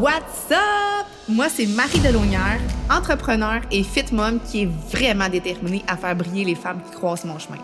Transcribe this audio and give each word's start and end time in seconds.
What's 0.00 0.50
up? 0.50 1.06
Moi, 1.28 1.48
c'est 1.50 1.66
Marie 1.66 2.00
Delonière, 2.00 2.60
entrepreneur 2.90 3.60
et 3.70 3.82
fit 3.82 4.06
mom 4.10 4.40
qui 4.40 4.62
est 4.62 4.70
vraiment 4.90 5.28
déterminée 5.28 5.84
à 5.86 5.98
faire 5.98 6.16
briller 6.16 6.44
les 6.44 6.54
femmes 6.54 6.80
qui 6.82 6.92
croisent 6.92 7.26
mon 7.26 7.38
chemin. 7.38 7.58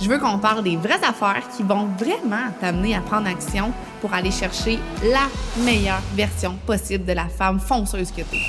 Je 0.00 0.08
veux 0.08 0.18
qu'on 0.18 0.38
parle 0.38 0.64
des 0.64 0.76
vraies 0.76 1.04
affaires 1.04 1.42
qui 1.54 1.62
vont 1.62 1.86
vraiment 1.98 2.50
t'amener 2.60 2.94
à 2.94 3.00
prendre 3.00 3.28
action 3.28 3.72
pour 4.00 4.14
aller 4.14 4.30
chercher 4.30 4.78
la 5.02 5.26
meilleure 5.62 6.00
version 6.14 6.56
possible 6.66 7.04
de 7.04 7.12
la 7.12 7.28
femme 7.28 7.60
fonceuse 7.60 8.10
que 8.10 8.22
t'es. 8.22 8.40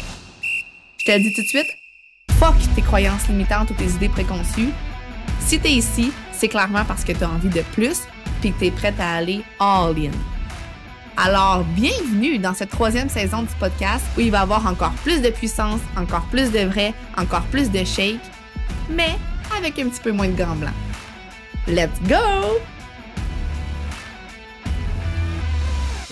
Je 0.98 1.06
te 1.06 1.12
le 1.12 1.20
dis 1.20 1.34
tout 1.34 1.42
de 1.42 1.48
suite, 1.48 1.68
fuck 2.40 2.56
tes 2.76 2.82
croyances 2.82 3.28
limitantes 3.28 3.72
ou 3.72 3.74
tes 3.74 3.90
idées 3.90 4.10
préconçues. 4.10 4.72
Si 5.42 5.60
t'es 5.60 5.72
ici, 5.72 6.14
c'est 6.32 6.48
clairement 6.48 6.86
parce 6.86 7.04
que 7.04 7.12
t'as 7.12 7.28
envie 7.28 7.50
de 7.50 7.62
plus 7.74 8.04
puis 8.40 8.54
que 8.54 8.60
t'es 8.60 8.72
prête 8.72 9.00
à 9.02 9.16
aller 9.16 9.44
all 9.60 9.98
in. 9.98 10.37
Alors, 11.20 11.64
bienvenue 11.64 12.38
dans 12.38 12.54
cette 12.54 12.70
troisième 12.70 13.10
saison 13.10 13.42
du 13.42 13.54
podcast 13.60 14.06
où 14.16 14.22
il 14.22 14.30
va 14.30 14.38
y 14.38 14.42
avoir 14.42 14.68
encore 14.68 14.92
plus 15.04 15.20
de 15.20 15.32
puissance, 15.32 15.80
encore 15.98 16.22
plus 16.26 16.52
de 16.52 16.60
vrai, 16.60 16.94
encore 17.18 17.42
plus 17.46 17.72
de 17.72 17.84
shake, 17.84 18.22
mais 18.88 19.18
avec 19.58 19.80
un 19.80 19.90
petit 19.90 20.00
peu 20.00 20.12
moins 20.12 20.28
de 20.28 20.38
gants 20.38 20.56
blancs. 20.56 20.76
Let's 21.68 22.00
go! 22.08 22.60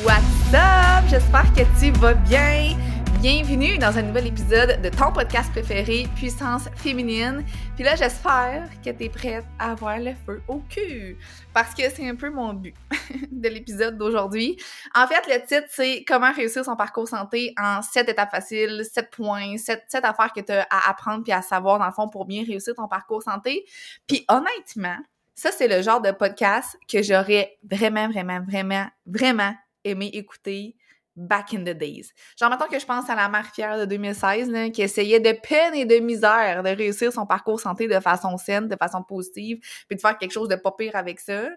What's 0.04 0.54
up? 0.56 1.06
J'espère 1.08 1.54
que 1.54 1.62
tu 1.80 1.92
vas 2.00 2.16
bien. 2.16 2.76
Bienvenue 3.22 3.78
dans 3.78 3.98
un 3.98 4.04
nouvel 4.04 4.28
épisode 4.28 4.82
de 4.82 4.90
ton 4.90 5.12
podcast 5.12 5.52
préféré, 5.52 6.06
Puissance 6.16 6.70
féminine. 6.76 7.44
Puis 7.76 7.84
là, 7.84 7.96
j'espère 7.96 8.70
que 8.84 8.90
tu 8.92 9.04
es 9.04 9.10
prête 9.10 9.46
à 9.58 9.72
avoir 9.72 9.98
le 10.00 10.14
feu 10.26 10.42
au 10.48 10.60
cul. 10.70 11.18
Parce 11.54 11.74
que 11.74 11.84
c'est 11.90 12.08
un 12.08 12.16
peu 12.16 12.30
mon 12.30 12.54
but 12.54 12.76
de 13.32 13.50
l'épisode 13.50 13.98
d'aujourd'hui. 13.98 14.58
En 14.94 15.08
fait, 15.08 15.26
le 15.28 15.46
titre, 15.46 15.68
c'est 15.70 16.04
Comment 16.08 16.32
réussir 16.32 16.64
son 16.66 16.76
parcours 16.76 17.08
santé 17.08 17.54
en 17.58 17.82
7 17.82 18.10
étapes 18.10 18.32
faciles, 18.32 18.84
7 18.92 19.10
points, 19.10 19.58
7, 19.58 19.84
7 19.88 20.06
affaires 20.06 20.34
que 20.34 20.42
tu 20.42 20.52
à 20.52 20.90
apprendre 20.90 21.24
puis 21.24 21.34
à 21.34 21.42
savoir, 21.42 21.80
dans 21.80 21.88
le 21.88 21.94
fond, 21.94 22.10
pour 22.10 22.26
bien 22.26 22.44
réussir 22.46 22.76
ton 22.76 22.88
parcours 22.88 23.24
santé. 23.24 23.66
Puis 24.08 24.26
honnêtement, 24.28 24.98
ça, 25.34 25.52
c'est 25.52 25.68
le 25.68 25.82
genre 25.82 26.02
de 26.02 26.12
podcast 26.12 26.78
que 26.92 27.02
j'aurais 27.02 27.58
vraiment, 27.64 28.08
vraiment, 28.10 28.42
vraiment, 28.42 28.86
vraiment 29.06 29.54
aimé 29.84 30.10
écouter 30.14 30.76
back 31.16 31.54
in 31.54 31.64
the 31.64 31.76
days. 31.78 32.12
Genre, 32.40 32.50
maintenant 32.50 32.68
que 32.68 32.80
je 32.80 32.86
pense 32.86 33.10
à 33.10 33.16
la 33.16 33.30
mère 33.30 33.48
fière 33.48 33.78
de 33.78 33.86
2016, 33.86 34.50
là, 34.50 34.70
qui 34.70 34.82
essayait 34.82 35.20
de 35.20 35.32
peine 35.32 35.74
et 35.74 35.86
de 35.86 35.98
misère 36.00 36.64
de 36.64 36.70
réussir 36.70 37.12
son 37.14 37.26
parcours 37.26 37.60
santé 37.60 37.88
de 37.88 38.00
façon 38.00 38.38
saine, 38.38 38.68
de 38.68 38.76
façon 38.76 39.04
positive, 39.04 39.60
puis 39.88 39.96
de 39.96 40.02
faire 40.02 40.18
quelque 40.18 40.32
chose 40.32 40.50
de 40.50 40.56
pas 40.56 40.72
pire 40.72 40.96
avec 40.96 41.20
ça. 41.20 41.50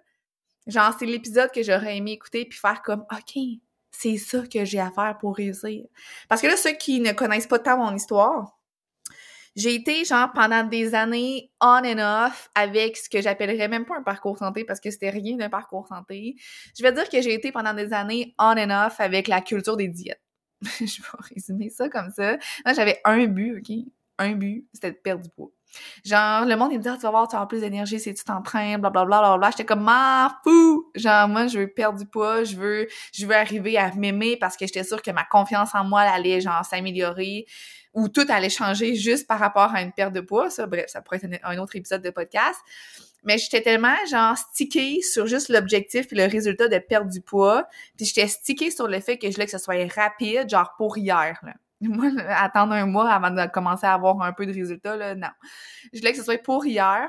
Genre, 0.66 0.94
c'est 0.98 1.06
l'épisode 1.06 1.50
que 1.50 1.62
j'aurais 1.62 1.96
aimé 1.96 2.12
écouter 2.12 2.44
puis 2.44 2.58
faire 2.58 2.82
comme, 2.82 3.04
OK, 3.10 3.42
c'est 3.90 4.16
ça 4.18 4.42
que 4.46 4.64
j'ai 4.64 4.80
à 4.80 4.90
faire 4.90 5.16
pour 5.18 5.34
réussir. 5.36 5.86
Parce 6.28 6.40
que 6.42 6.46
là, 6.46 6.56
ceux 6.56 6.72
qui 6.72 7.00
ne 7.00 7.12
connaissent 7.12 7.46
pas 7.46 7.58
tant 7.58 7.78
mon 7.78 7.94
histoire, 7.94 8.57
j'ai 9.58 9.74
été, 9.74 10.04
genre, 10.04 10.30
pendant 10.32 10.62
des 10.62 10.94
années 10.94 11.50
on 11.60 11.82
and 11.84 11.98
off 11.98 12.48
avec 12.54 12.96
ce 12.96 13.10
que 13.10 13.20
j'appellerais 13.20 13.66
même 13.66 13.84
pas 13.84 13.96
un 13.98 14.02
parcours 14.04 14.38
santé 14.38 14.64
parce 14.64 14.78
que 14.78 14.88
c'était 14.88 15.10
rien 15.10 15.36
d'un 15.36 15.50
parcours 15.50 15.88
santé. 15.88 16.36
Je 16.78 16.82
vais 16.84 16.92
dire 16.92 17.08
que 17.08 17.20
j'ai 17.20 17.34
été 17.34 17.50
pendant 17.50 17.74
des 17.74 17.92
années 17.92 18.36
on 18.38 18.54
and 18.56 18.86
off 18.86 19.00
avec 19.00 19.26
la 19.26 19.40
culture 19.40 19.76
des 19.76 19.88
diètes. 19.88 20.22
je 20.62 21.02
vais 21.02 21.34
résumer 21.34 21.70
ça 21.70 21.88
comme 21.88 22.10
ça. 22.10 22.36
Moi, 22.64 22.72
j'avais 22.74 23.00
un 23.04 23.26
but, 23.26 23.58
OK? 23.58 23.76
Un 24.18 24.36
but, 24.36 24.68
c'était 24.72 24.92
de 24.92 24.96
perdre 24.96 25.24
du 25.24 25.30
poids. 25.30 25.50
Genre, 26.04 26.44
le 26.44 26.56
monde, 26.56 26.70
il 26.72 26.78
me 26.78 26.82
dit, 26.82 26.88
ah, 26.88 26.94
tu 26.94 27.02
vas 27.02 27.10
voir, 27.10 27.28
tu 27.28 27.34
avoir 27.34 27.48
plus 27.48 27.60
d'énergie 27.60 27.98
si 27.98 28.14
tu 28.14 28.24
t'entraînes, 28.24 28.80
blablabla, 28.80 29.18
blablabla. 29.18 29.50
J'étais 29.50 29.64
comme, 29.64 29.82
m'en 29.82 30.28
fou! 30.44 30.90
Genre, 30.94 31.28
moi, 31.28 31.48
je 31.48 31.58
veux 31.58 31.68
perdre 31.68 31.98
du 31.98 32.06
poids, 32.06 32.44
je 32.44 32.56
veux, 32.56 32.86
je 33.12 33.26
veux 33.26 33.34
arriver 33.34 33.76
à 33.76 33.92
m'aimer 33.92 34.36
parce 34.36 34.56
que 34.56 34.66
j'étais 34.66 34.84
sûre 34.84 35.02
que 35.02 35.10
ma 35.10 35.24
confiance 35.24 35.74
en 35.74 35.84
moi, 35.84 36.04
elle 36.04 36.14
allait, 36.14 36.40
genre, 36.40 36.64
s'améliorer 36.64 37.46
où 37.94 38.08
tout 38.08 38.26
allait 38.28 38.50
changer 38.50 38.94
juste 38.94 39.26
par 39.26 39.38
rapport 39.38 39.74
à 39.74 39.82
une 39.82 39.92
perte 39.92 40.12
de 40.12 40.20
poids. 40.20 40.50
Ça, 40.50 40.66
bref, 40.66 40.86
ça 40.88 41.02
pourrait 41.02 41.20
être 41.22 41.40
un 41.42 41.58
autre 41.58 41.76
épisode 41.76 42.02
de 42.02 42.10
podcast. 42.10 42.60
Mais 43.24 43.38
j'étais 43.38 43.62
tellement, 43.62 43.96
genre, 44.10 44.36
stickée 44.36 45.02
sur 45.02 45.26
juste 45.26 45.48
l'objectif 45.48 46.06
puis 46.06 46.16
le 46.16 46.24
résultat 46.24 46.68
de 46.68 46.78
perdre 46.78 47.10
du 47.10 47.20
poids. 47.20 47.66
Puis 47.96 48.06
j'étais 48.06 48.28
stickée 48.28 48.70
sur 48.70 48.86
le 48.86 49.00
fait 49.00 49.18
que 49.18 49.28
je 49.28 49.34
voulais 49.34 49.46
que 49.46 49.52
ce 49.52 49.58
soit 49.58 49.92
rapide, 49.92 50.48
genre 50.48 50.74
pour 50.76 50.96
hier, 50.98 51.38
là. 51.42 51.54
Moi, 51.80 52.10
attendre 52.28 52.72
un 52.72 52.86
mois 52.86 53.08
avant 53.08 53.30
de 53.30 53.46
commencer 53.50 53.86
à 53.86 53.94
avoir 53.94 54.20
un 54.22 54.32
peu 54.32 54.46
de 54.46 54.52
résultats, 54.52 54.96
là, 54.96 55.14
non. 55.14 55.28
Je 55.92 55.98
voulais 56.00 56.10
que 56.10 56.18
ce 56.18 56.24
soit 56.24 56.42
pour 56.42 56.66
hier. 56.66 57.08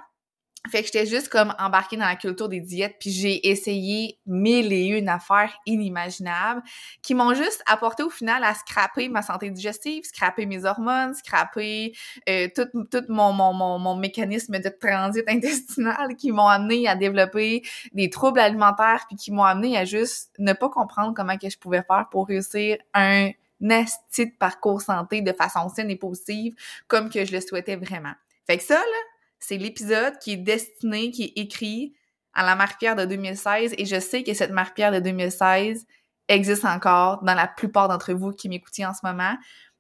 Fait 0.68 0.81
que 0.81 0.88
j'étais 0.88 1.06
juste 1.06 1.30
comme 1.30 1.56
embarquée 1.58 1.96
dans 1.96 2.06
la 2.06 2.18
culture 2.18 2.50
des 2.50 2.59
diètes, 2.59 2.97
puis 3.00 3.12
j'ai 3.12 3.50
essayé 3.50 4.20
mille 4.25 4.74
et 4.74 4.88
une 4.88 5.08
affaires 5.08 5.58
inimaginables 5.66 6.62
qui 7.02 7.16
m'ont 7.16 7.34
juste 7.34 7.64
apporté 7.66 8.03
au 8.03 8.09
final 8.09 8.44
à 8.44 8.53
scraper 8.53 9.08
ma 9.08 9.22
santé 9.22 9.50
digestive, 9.52 10.03
scraper 10.03 10.46
mes 10.46 10.66
hormones, 10.66 11.14
scraper 11.14 11.94
euh, 12.28 12.50
tout, 12.53 12.68
tout 12.92 13.06
mon, 13.08 13.31
mon, 13.31 13.53
mon, 13.53 13.80
mon, 13.80 13.96
mécanisme 13.96 14.59
de 14.59 14.70
transit 14.70 15.24
intestinal, 15.30 16.16
qui 16.18 16.34
m'ont 16.34 16.47
amené 16.47 16.90
à 16.90 16.96
développer 16.96 17.64
des 17.94 18.09
troubles 18.09 18.41
alimentaires, 18.41 19.06
puis 19.08 19.16
qui 19.16 19.31
m'ont 19.31 19.44
amené 19.44 19.78
à 19.78 19.86
juste 19.86 20.31
ne 20.40 20.52
pas 20.52 20.70
comprendre 20.70 21.14
comment 21.16 21.38
que 21.38 21.50
je 21.50 21.58
pouvais 21.58 21.84
faire 21.88 22.08
pour 22.12 22.28
réussir 22.28 22.78
un 22.94 23.31
nasty 23.62 24.28
parcours 24.28 24.81
santé 24.81 25.22
de 25.22 25.31
façon 25.31 25.70
saine 25.70 25.90
et 25.90 25.96
positive, 25.96 26.53
comme 26.88 27.09
que 27.09 27.24
je 27.24 27.31
le 27.31 27.40
souhaitais 27.40 27.78
vraiment. 27.78 28.14
Fait 28.46 28.58
que 28.58 28.64
ça, 28.64 28.76
là, 28.76 28.97
c'est 29.39 29.57
l'épisode 29.57 30.17
qui 30.19 30.33
est 30.33 30.38
destiné, 30.38 31.11
qui 31.11 31.23
est 31.23 31.41
écrit 31.41 31.94
à 32.33 32.45
la 32.45 32.55
Marie-Pierre 32.55 32.95
de 32.95 33.05
2016 33.05 33.75
et 33.77 33.85
je 33.85 34.00
sais 34.00 34.23
que 34.23 34.33
cette 34.33 34.51
Marie-Pierre 34.51 34.91
de 34.91 35.00
2016 35.00 35.85
existe 36.27 36.66
encore 36.66 37.23
dans 37.23 37.33
la 37.33 37.47
plupart 37.47 37.88
d'entre 37.88 38.13
vous 38.13 38.31
qui 38.31 38.49
m'écoutez 38.49 38.85
en 38.85 38.94
ce 38.94 38.99
moment. 39.03 39.35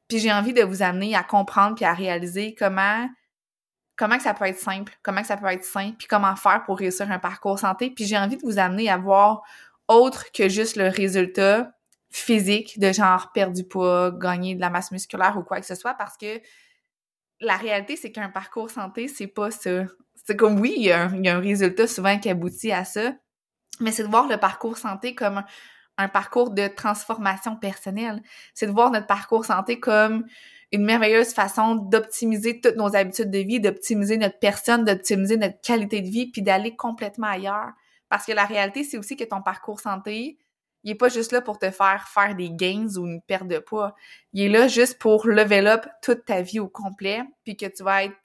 Puis 0.07 0.19
j'ai 0.19 0.33
envie 0.33 0.53
de 0.53 0.63
vous 0.63 0.81
amener 0.81 1.15
à 1.15 1.23
comprendre 1.23 1.75
puis 1.75 1.85
à 1.85 1.93
réaliser 1.93 2.55
comment 2.55 3.07
comment 3.95 4.15
que 4.15 4.23
ça 4.23 4.33
peut 4.33 4.45
être 4.45 4.57
simple, 4.57 4.97
comment 5.03 5.21
que 5.21 5.27
ça 5.27 5.35
peut 5.35 5.47
être 5.47 5.65
simple, 5.65 5.97
puis 5.97 6.07
comment 6.07 6.35
faire 6.37 6.63
pour 6.63 6.79
réussir 6.79 7.11
un 7.11 7.19
parcours 7.19 7.59
santé. 7.59 7.91
Puis 7.91 8.05
j'ai 8.05 8.17
envie 8.17 8.37
de 8.37 8.43
vous 8.43 8.57
amener 8.57 8.89
à 8.89 8.97
voir 8.97 9.43
autre 9.89 10.31
que 10.31 10.47
juste 10.47 10.77
le 10.77 10.87
résultat 10.87 11.71
physique 12.09 12.79
de 12.79 12.91
genre 12.91 13.31
perdre 13.33 13.53
du 13.53 13.63
poids, 13.65 14.11
gagner 14.11 14.55
de 14.55 14.61
la 14.61 14.69
masse 14.69 14.91
musculaire 14.91 15.37
ou 15.37 15.43
quoi 15.43 15.59
que 15.59 15.65
ce 15.65 15.75
soit 15.75 15.93
parce 15.93 16.17
que 16.17 16.41
la 17.41 17.55
réalité, 17.55 17.95
c'est 17.95 18.11
qu'un 18.11 18.29
parcours 18.29 18.69
santé, 18.69 19.07
c'est 19.07 19.27
pas 19.27 19.51
ça. 19.51 19.85
C'est 20.25 20.35
comme 20.35 20.59
oui, 20.59 20.73
il 20.77 20.83
y, 20.83 20.91
a 20.91 21.03
un, 21.03 21.39
résultat 21.39 21.87
souvent 21.87 22.19
qui 22.19 22.29
aboutit 22.29 22.71
à 22.71 22.85
ça, 22.85 23.13
mais 23.79 23.91
c'est 23.91 24.03
de 24.03 24.09
voir 24.09 24.27
le 24.27 24.37
parcours 24.37 24.77
santé 24.77 25.15
comme 25.15 25.43
un, 25.97 26.07
parcours 26.07 26.51
de 26.51 26.67
transformation 26.67 27.55
personnelle. 27.55 28.21
C'est 28.53 28.67
de 28.67 28.71
voir 28.71 28.91
notre 28.91 29.07
parcours 29.07 29.45
santé 29.45 29.79
comme 29.79 30.25
une 30.71 30.83
merveilleuse 30.83 31.33
façon 31.33 31.75
d'optimiser 31.75 32.61
toutes 32.61 32.75
nos 32.75 32.95
habitudes 32.95 33.31
de 33.31 33.39
vie, 33.39 33.59
d'optimiser 33.59 34.17
notre 34.17 34.37
personne, 34.37 34.85
d'optimiser 34.85 35.37
notre 35.37 35.59
qualité 35.61 36.01
de 36.01 36.09
vie, 36.09 36.29
puis 36.31 36.41
d'aller 36.41 36.75
complètement 36.75 37.27
ailleurs. 37.27 37.71
Parce 38.09 38.25
que 38.25 38.33
la 38.33 38.45
réalité, 38.45 38.83
c'est 38.83 38.97
aussi 38.97 39.15
que 39.15 39.23
ton 39.23 39.41
parcours 39.41 39.79
santé, 39.79 40.37
il 40.83 40.91
est 40.91 40.95
pas 40.95 41.09
juste 41.09 41.31
là 41.31 41.41
pour 41.41 41.59
te 41.59 41.69
faire 41.71 42.07
faire 42.07 42.35
des 42.35 42.51
gains 42.51 42.87
ou 42.97 43.05
une 43.05 43.21
perte 43.21 43.47
de 43.47 43.59
poids. 43.59 43.95
Il 44.33 44.43
est 44.43 44.49
là 44.49 44.67
juste 44.67 44.99
pour 44.99 45.27
level 45.27 45.67
up 45.67 45.85
toute 46.01 46.25
ta 46.25 46.41
vie 46.41 46.59
au 46.59 46.67
complet, 46.67 47.23
puis 47.43 47.57
que 47.57 47.65
tu 47.65 47.83
vas 47.83 48.05
être 48.05 48.15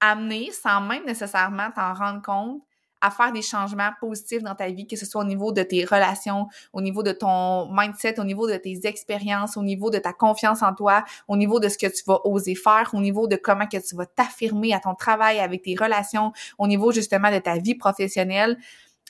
amené, 0.00 0.50
sans 0.50 0.80
même 0.80 1.04
nécessairement 1.04 1.70
t'en 1.70 1.94
rendre 1.94 2.22
compte, 2.22 2.62
à 3.00 3.10
faire 3.10 3.32
des 3.32 3.42
changements 3.42 3.90
positifs 4.00 4.42
dans 4.42 4.54
ta 4.54 4.70
vie, 4.70 4.86
que 4.86 4.96
ce 4.96 5.04
soit 5.04 5.20
au 5.20 5.26
niveau 5.26 5.52
de 5.52 5.62
tes 5.62 5.84
relations, 5.84 6.46
au 6.72 6.80
niveau 6.80 7.02
de 7.02 7.12
ton 7.12 7.68
mindset, 7.70 8.18
au 8.18 8.24
niveau 8.24 8.48
de 8.48 8.56
tes 8.56 8.86
expériences, 8.86 9.58
au 9.58 9.62
niveau 9.62 9.90
de 9.90 9.98
ta 9.98 10.14
confiance 10.14 10.62
en 10.62 10.74
toi, 10.74 11.04
au 11.28 11.36
niveau 11.36 11.60
de 11.60 11.68
ce 11.68 11.76
que 11.76 11.86
tu 11.86 12.02
vas 12.06 12.20
oser 12.24 12.54
faire, 12.54 12.90
au 12.94 13.00
niveau 13.00 13.28
de 13.28 13.36
comment 13.36 13.66
que 13.66 13.76
tu 13.76 13.94
vas 13.94 14.06
t'affirmer 14.06 14.72
à 14.72 14.80
ton 14.80 14.94
travail, 14.94 15.38
avec 15.38 15.62
tes 15.62 15.74
relations, 15.78 16.32
au 16.56 16.66
niveau 16.66 16.92
justement 16.92 17.30
de 17.30 17.38
ta 17.38 17.58
vie 17.58 17.74
professionnelle 17.74 18.56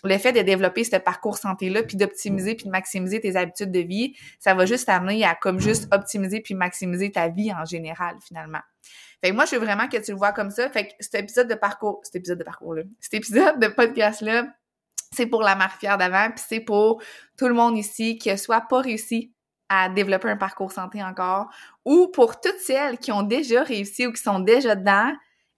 le 0.04 0.18
fait 0.18 0.32
de 0.32 0.42
développer 0.42 0.84
ce 0.84 0.96
parcours 0.96 1.38
santé-là, 1.38 1.82
puis 1.82 1.96
d'optimiser 1.96 2.54
puis 2.54 2.66
de 2.66 2.70
maximiser 2.70 3.20
tes 3.20 3.36
habitudes 3.36 3.72
de 3.72 3.80
vie, 3.80 4.14
ça 4.38 4.54
va 4.54 4.66
juste 4.66 4.86
t'amener 4.86 5.24
à 5.24 5.34
comme 5.34 5.60
juste 5.60 5.88
optimiser 5.92 6.40
puis 6.40 6.54
maximiser 6.54 7.10
ta 7.10 7.28
vie 7.28 7.52
en 7.52 7.64
général, 7.64 8.16
finalement. 8.22 8.60
Fait 9.22 9.30
que 9.30 9.34
moi, 9.34 9.46
je 9.46 9.56
veux 9.56 9.64
vraiment 9.64 9.88
que 9.88 9.96
tu 9.96 10.10
le 10.10 10.18
vois 10.18 10.32
comme 10.32 10.50
ça. 10.50 10.68
Fait 10.68 10.88
que 10.88 10.92
cet 11.00 11.14
épisode 11.14 11.48
de 11.48 11.54
parcours, 11.54 12.00
cet 12.04 12.16
épisode 12.16 12.38
de 12.38 12.44
parcours-là, 12.44 12.82
cet 13.00 13.14
épisode 13.14 13.58
de 13.58 13.68
podcast-là, 13.68 14.46
c'est 15.12 15.26
pour 15.26 15.42
la 15.42 15.54
marque 15.54 15.80
fière 15.80 15.96
d'avant, 15.96 16.30
puis 16.30 16.44
c'est 16.46 16.60
pour 16.60 17.00
tout 17.38 17.48
le 17.48 17.54
monde 17.54 17.78
ici 17.78 18.18
qui 18.18 18.36
soit 18.36 18.62
pas 18.62 18.80
réussi 18.80 19.32
à 19.68 19.88
développer 19.88 20.28
un 20.28 20.36
parcours 20.36 20.72
santé 20.72 21.02
encore, 21.02 21.48
ou 21.84 22.08
pour 22.08 22.40
toutes 22.40 22.58
celles 22.58 22.98
qui 22.98 23.12
ont 23.12 23.22
déjà 23.22 23.62
réussi 23.62 24.06
ou 24.06 24.12
qui 24.12 24.22
sont 24.22 24.40
déjà 24.40 24.74
dedans, 24.74 25.12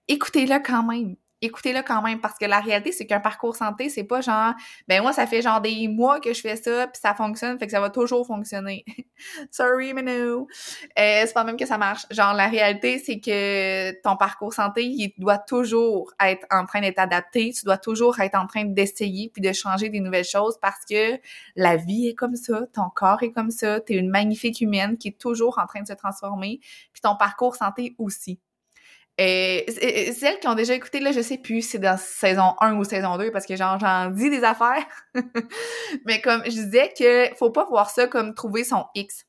écoutez-le 0.07 0.59
quand 0.63 0.83
même 0.83 1.15
écoutez-le 1.41 1.81
quand 1.83 2.01
même 2.01 2.19
parce 2.19 2.37
que 2.37 2.45
la 2.45 2.59
réalité 2.59 2.91
c'est 2.91 3.05
qu'un 3.05 3.19
parcours 3.19 3.55
santé 3.55 3.89
c'est 3.89 4.03
pas 4.03 4.21
genre 4.21 4.53
ben 4.87 5.01
moi 5.01 5.13
ça 5.13 5.27
fait 5.27 5.41
genre 5.41 5.61
des 5.61 5.87
mois 5.87 6.19
que 6.19 6.33
je 6.33 6.41
fais 6.41 6.55
ça 6.55 6.87
puis 6.87 6.99
ça 6.99 7.13
fonctionne 7.13 7.59
fait 7.59 7.65
que 7.67 7.71
ça 7.71 7.79
va 7.79 7.89
toujours 7.89 8.25
fonctionner. 8.25 8.83
Sorry 9.51 9.93
mais 9.93 10.03
euh, 10.07 10.45
c'est 10.95 11.33
pas 11.33 11.43
même 11.43 11.57
que 11.57 11.65
ça 11.65 11.77
marche. 11.77 12.05
Genre 12.09 12.33
la 12.33 12.47
réalité 12.47 12.99
c'est 12.99 13.19
que 13.19 13.91
ton 14.01 14.15
parcours 14.15 14.53
santé 14.53 14.85
il 14.85 15.13
doit 15.17 15.37
toujours 15.37 16.13
être 16.19 16.45
en 16.51 16.65
train 16.65 16.81
d'être 16.81 16.99
adapté. 16.99 17.51
Tu 17.53 17.65
dois 17.65 17.77
toujours 17.77 18.19
être 18.19 18.35
en 18.35 18.47
train 18.47 18.65
d'essayer 18.65 19.29
puis 19.31 19.41
de 19.41 19.53
changer 19.53 19.89
des 19.89 19.99
nouvelles 19.99 20.25
choses 20.25 20.57
parce 20.61 20.85
que 20.89 21.19
la 21.55 21.75
vie 21.75 22.07
est 22.07 22.15
comme 22.15 22.35
ça 22.35 22.61
ton 22.73 22.89
corps 22.93 23.21
est 23.21 23.31
comme 23.31 23.51
ça 23.51 23.79
t'es 23.79 23.95
une 23.95 24.09
magnifique 24.09 24.61
humaine 24.61 24.97
qui 24.97 25.09
est 25.09 25.19
toujours 25.19 25.59
en 25.59 25.67
train 25.67 25.81
de 25.81 25.87
se 25.87 25.93
transformer 25.93 26.59
puis 26.93 27.01
ton 27.01 27.15
parcours 27.15 27.55
santé 27.55 27.95
aussi 27.97 28.39
et, 29.19 30.13
celles 30.17 30.39
qui 30.39 30.47
ont 30.47 30.53
déjà 30.53 30.75
écouté, 30.75 30.99
là, 30.99 31.11
je 31.11 31.21
sais 31.21 31.39
plus 31.39 31.61
si 31.61 31.69
c'est 31.69 31.79
dans 31.79 31.97
saison 31.97 32.53
1 32.59 32.75
ou 32.75 32.83
saison 32.83 33.17
2 33.17 33.31
parce 33.31 33.47
que 33.47 33.55
genre 33.55 33.79
j'en 33.79 34.11
dis 34.11 34.29
des 34.29 34.43
affaires. 34.43 34.85
Mais 36.05 36.21
comme 36.21 36.43
je 36.45 36.51
disais 36.51 36.93
que 36.97 37.35
faut 37.35 37.49
pas 37.49 37.65
voir 37.65 37.89
ça 37.89 38.07
comme 38.07 38.35
trouver 38.35 38.63
son 38.63 38.85
X. 38.93 39.25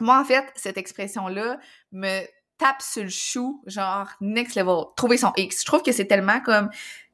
Moi, 0.00 0.18
en 0.18 0.24
fait, 0.24 0.44
cette 0.54 0.78
expression-là 0.78 1.58
me 1.92 2.22
tape 2.56 2.80
sur 2.80 3.02
le 3.02 3.10
chou, 3.10 3.62
genre 3.66 4.08
next 4.20 4.56
level, 4.56 4.84
trouver 4.96 5.18
son 5.18 5.32
X. 5.36 5.60
Je 5.60 5.66
trouve 5.66 5.82
que 5.82 5.92
c'est 5.92 6.06
tellement 6.06 6.40
comme 6.40 6.70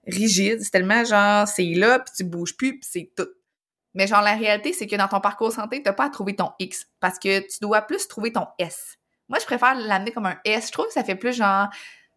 rigide, 0.06 0.62
c'est 0.62 0.70
tellement 0.70 1.04
genre 1.04 1.48
c'est 1.48 1.74
là, 1.74 1.98
puis 1.98 2.14
tu 2.16 2.24
bouges 2.24 2.56
plus, 2.56 2.78
puis 2.78 2.88
c'est 2.90 3.10
tout. 3.16 3.28
Mais 3.94 4.06
genre 4.06 4.22
la 4.22 4.34
réalité, 4.34 4.72
c'est 4.72 4.86
que 4.86 4.96
dans 4.96 5.08
ton 5.08 5.20
parcours 5.20 5.52
santé, 5.52 5.82
t'as 5.82 5.92
pas 5.92 6.04
à 6.04 6.10
trouver 6.10 6.36
ton 6.36 6.52
X 6.60 6.86
parce 7.00 7.18
que 7.18 7.40
tu 7.40 7.58
dois 7.60 7.82
plus 7.82 8.06
trouver 8.06 8.32
ton 8.32 8.46
S. 8.58 8.98
Moi, 9.28 9.38
je 9.38 9.46
préfère 9.46 9.74
l'amener 9.74 10.12
comme 10.12 10.26
un 10.26 10.38
S. 10.44 10.66
Je 10.68 10.72
trouve 10.72 10.86
que 10.86 10.92
ça 10.92 11.04
fait 11.04 11.14
plus 11.14 11.32
genre 11.32 11.68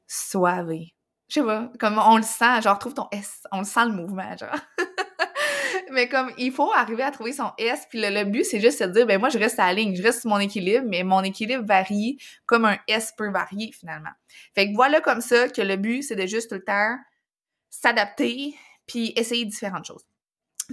soivé. 0.07 0.94
Je 1.30 1.36
sais 1.36 1.44
pas, 1.45 1.69
comme 1.80 1.98
on 1.98 2.18
le 2.18 2.24
sent, 2.24 2.62
genre, 2.62 2.80
trouve 2.80 2.94
ton 2.94 3.07
S, 3.12 3.44
on 3.51 3.59
le 3.59 3.65
sent 3.65 3.86
le 3.86 3.92
mouvement, 3.92 4.36
genre. 4.38 4.56
mais 5.92 6.07
comme, 6.07 6.31
il 6.38 6.51
faut 6.54 6.71
arriver 6.74 7.04
à 7.04 7.12
trouver 7.12 7.33
son 7.33 7.51
S, 7.57 7.86
puis 7.89 8.00
le, 8.01 8.24
but, 8.24 8.45
c'est 8.45 8.62
juste 8.62 8.81
de 8.81 8.88
dire, 8.88 9.06
ben 9.06 9.19
moi, 9.19 9.30
je 9.30 9.38
reste 9.38 9.59
à 9.59 9.68
la 9.68 9.74
ligne, 9.74 9.95
je 9.95 10.01
reste 10.01 10.21
sur 10.21 10.30
mon 10.30 10.39
équilibre, 10.39 10.86
mais 10.88 11.04
mon 11.04 11.21
équilibre 11.24 11.65
varie 11.65 12.18
comme 12.45 12.65
un 12.65 12.77
S 12.88 13.13
peut 13.18 13.30
varier, 13.30 13.71
finalement. 13.74 14.12
Fait 14.56 14.69
que 14.69 14.75
voilà 14.75 15.01
comme 15.01 15.21
ça 15.21 15.50
que 15.50 15.62
le 15.62 15.75
but, 15.75 16.04
c'est 16.04 16.15
de 16.15 16.25
juste 16.25 16.50
tout 16.50 16.56
le 16.56 16.63
temps 16.63 16.95
s'adapter, 17.69 18.56
puis 18.86 19.12
essayer 19.18 19.44
différentes 19.44 19.86
choses. 19.86 20.03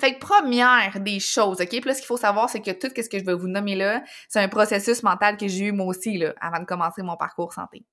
Fait 0.01 0.15
que 0.15 0.19
première 0.19 0.99
des 1.01 1.21
choses, 1.21 1.61
OK? 1.61 1.69
Puis 1.69 1.81
là, 1.81 1.95
ce 1.95 1.99
qu'il 1.99 2.07
faut 2.07 2.17
savoir, 2.17 2.51
c'est 2.51 2.61
que 2.61 2.73
tout 2.73 2.89
ce 2.97 3.09
que 3.09 3.19
je 3.19 3.25
vais 3.25 3.35
vous 3.35 3.49
nommer 3.49 3.77
là, 3.77 4.03
c'est 4.29 4.41
un 4.41 4.49
processus 4.49 5.03
mental 5.03 5.37
que 5.37 5.47
j'ai 5.47 5.67
eu 5.67 5.73
moi 5.73 5.87
aussi, 5.87 6.19
là, 6.19 6.35
avant 6.41 6.61
de 6.61 6.65
commencer 6.65 7.03
mon 7.03 7.17
parcours 7.17 7.53
santé. 7.53 7.85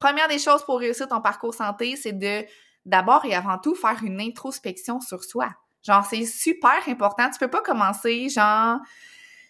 Première 0.00 0.28
des 0.28 0.38
choses 0.38 0.64
pour 0.64 0.80
réussir 0.80 1.06
ton 1.06 1.20
parcours 1.20 1.54
santé, 1.54 1.94
c'est 1.94 2.18
de 2.18 2.44
d'abord 2.86 3.24
et 3.26 3.34
avant 3.34 3.58
tout 3.58 3.74
faire 3.74 4.02
une 4.02 4.20
introspection 4.20 5.00
sur 5.00 5.22
soi. 5.22 5.50
Genre, 5.82 6.04
c'est 6.04 6.24
super 6.24 6.80
important. 6.88 7.30
Tu 7.30 7.38
peux 7.38 7.48
pas 7.48 7.60
commencer, 7.60 8.28
genre, 8.28 8.78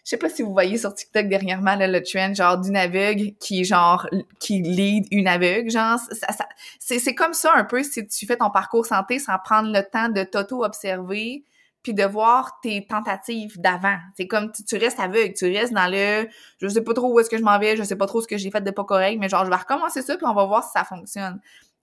je 0.03 0.09
sais 0.09 0.17
pas 0.17 0.29
si 0.29 0.41
vous 0.41 0.51
voyez 0.51 0.77
sur 0.77 0.93
TikTok 0.93 1.27
dernièrement 1.27 1.75
là, 1.75 1.87
le 1.87 2.01
trend 2.01 2.33
genre 2.33 2.57
d'une 2.57 2.75
aveugle 2.75 3.33
qui 3.39 3.63
genre 3.63 4.07
qui 4.39 4.61
lead 4.61 5.05
une 5.11 5.27
aveugle 5.27 5.69
genre 5.69 5.99
ça, 5.99 6.33
ça, 6.33 6.45
c'est 6.79 7.13
comme 7.13 7.33
ça 7.33 7.53
un 7.55 7.63
peu 7.63 7.83
si 7.83 8.07
tu 8.07 8.25
fais 8.25 8.37
ton 8.37 8.49
parcours 8.49 8.85
santé 8.85 9.19
sans 9.19 9.37
prendre 9.37 9.71
le 9.71 9.83
temps 9.83 10.09
de 10.09 10.23
t'auto 10.23 10.63
observer 10.63 11.43
puis 11.83 11.93
de 11.93 12.03
voir 12.03 12.59
tes 12.61 12.85
tentatives 12.85 13.59
d'avant. 13.59 13.97
C'est 14.15 14.27
comme 14.27 14.51
tu, 14.51 14.63
tu, 14.63 14.77
restes 14.77 14.99
aveugle, 14.99 15.33
tu 15.33 15.45
restes 15.45 15.73
dans 15.73 15.89
le 15.89 16.27
je 16.59 16.67
sais 16.67 16.83
pas 16.83 16.93
trop 16.93 17.13
où 17.13 17.19
est-ce 17.19 17.29
que 17.29 17.37
je 17.37 17.43
m'en 17.43 17.57
vais, 17.59 17.75
je 17.75 17.83
sais 17.83 17.95
pas 17.95 18.07
trop 18.07 18.21
ce 18.21 18.27
que 18.27 18.37
j'ai 18.37 18.51
fait 18.51 18.61
de 18.61 18.71
pas 18.71 18.83
correct, 18.83 19.17
mais 19.19 19.29
genre 19.29 19.45
je 19.45 19.49
vais 19.49 19.55
recommencer 19.55 20.01
ça 20.01 20.15
puis 20.17 20.25
on 20.27 20.33
va 20.33 20.45
voir 20.45 20.63
si 20.63 20.71
ça 20.71 20.83
fonctionne. 20.83 21.39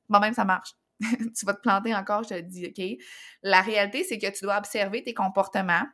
Bon 0.09 0.21
même 0.21 0.35
ça 0.35 0.45
marche. 0.45 0.75
tu 1.01 1.47
vas 1.47 1.55
te 1.55 1.61
planter 1.61 1.95
encore, 1.95 2.25
je 2.25 2.31
te 2.31 2.41
dis, 2.41 2.67
OK? 2.67 3.05
La 3.43 3.61
réalité 3.61 4.05
c'est 4.05 4.19
que 4.19 4.31
tu 4.31 4.45
dois 4.45 4.57
observer 4.59 5.03
tes 5.03 5.15
comportements. 5.15 5.87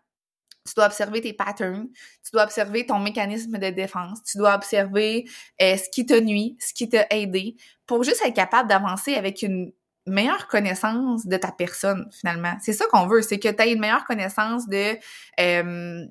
Tu 0.66 0.72
dois 0.76 0.86
observer 0.86 1.20
tes 1.20 1.34
patterns, 1.34 1.88
tu 2.24 2.30
dois 2.32 2.44
observer 2.44 2.86
ton 2.86 2.98
mécanisme 2.98 3.58
de 3.58 3.68
défense, 3.68 4.22
tu 4.22 4.38
dois 4.38 4.54
observer 4.54 5.26
euh, 5.60 5.76
ce 5.76 5.90
qui 5.90 6.06
te 6.06 6.18
nuit, 6.18 6.56
ce 6.58 6.72
qui 6.72 6.88
t'a 6.88 7.06
aidé, 7.10 7.56
pour 7.86 8.02
juste 8.02 8.24
être 8.24 8.34
capable 8.34 8.70
d'avancer 8.70 9.14
avec 9.14 9.42
une 9.42 9.74
meilleure 10.06 10.46
connaissance 10.48 11.26
de 11.26 11.36
ta 11.36 11.52
personne, 11.52 12.08
finalement. 12.12 12.54
C'est 12.60 12.72
ça 12.72 12.84
qu'on 12.90 13.06
veut, 13.06 13.22
c'est 13.22 13.38
que 13.38 13.48
tu 13.48 13.62
aies 13.62 13.72
une 13.72 13.80
meilleure 13.80 14.04
connaissance 14.04 14.68
de, 14.68 14.96
euh, 15.40 16.06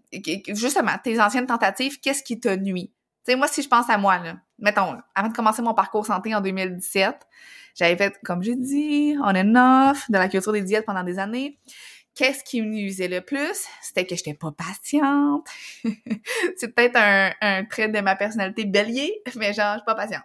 justement, 0.49 0.93
tes 1.03 1.21
anciennes 1.21 1.47
tentatives, 1.47 1.99
qu'est-ce 1.99 2.23
qui 2.23 2.39
te 2.39 2.53
nuit? 2.55 2.91
Tu 3.25 3.31
sais, 3.31 3.37
moi, 3.37 3.47
si 3.47 3.61
je 3.61 3.69
pense 3.69 3.89
à 3.89 3.97
moi, 3.97 4.17
là, 4.19 4.35
mettons, 4.59 4.97
avant 5.15 5.29
de 5.29 5.33
commencer 5.33 5.61
mon 5.61 5.73
parcours 5.73 6.05
santé 6.05 6.33
en 6.35 6.41
2017, 6.41 7.15
j'avais 7.75 7.95
fait, 7.95 8.19
comme 8.23 8.43
j'ai 8.43 8.55
dit, 8.55 9.15
on 9.21 9.35
and 9.35 9.89
off, 9.91 10.09
de 10.09 10.17
la 10.17 10.27
culture 10.27 10.51
des 10.51 10.61
diètes 10.61 10.85
pendant 10.85 11.03
des 11.03 11.19
années. 11.19 11.57
Qu'est-ce 12.15 12.44
qui 12.44 12.62
me 12.62 12.68
nuisait 12.68 13.07
le 13.07 13.21
plus? 13.21 13.65
C'était 13.81 14.06
que 14.06 14.15
j'étais 14.15 14.36
pas 14.36 14.51
patiente. 14.51 15.48
c'est 16.57 16.68
peut-être 16.75 16.95
un, 16.95 17.65
trait 17.65 17.89
de 17.89 18.00
ma 18.01 18.15
personnalité 18.15 18.65
bélier, 18.65 19.19
mais 19.36 19.51
genre, 19.51 19.74
je 19.74 19.80
suis 19.80 19.86
pas 19.86 19.95
patiente. 19.95 20.21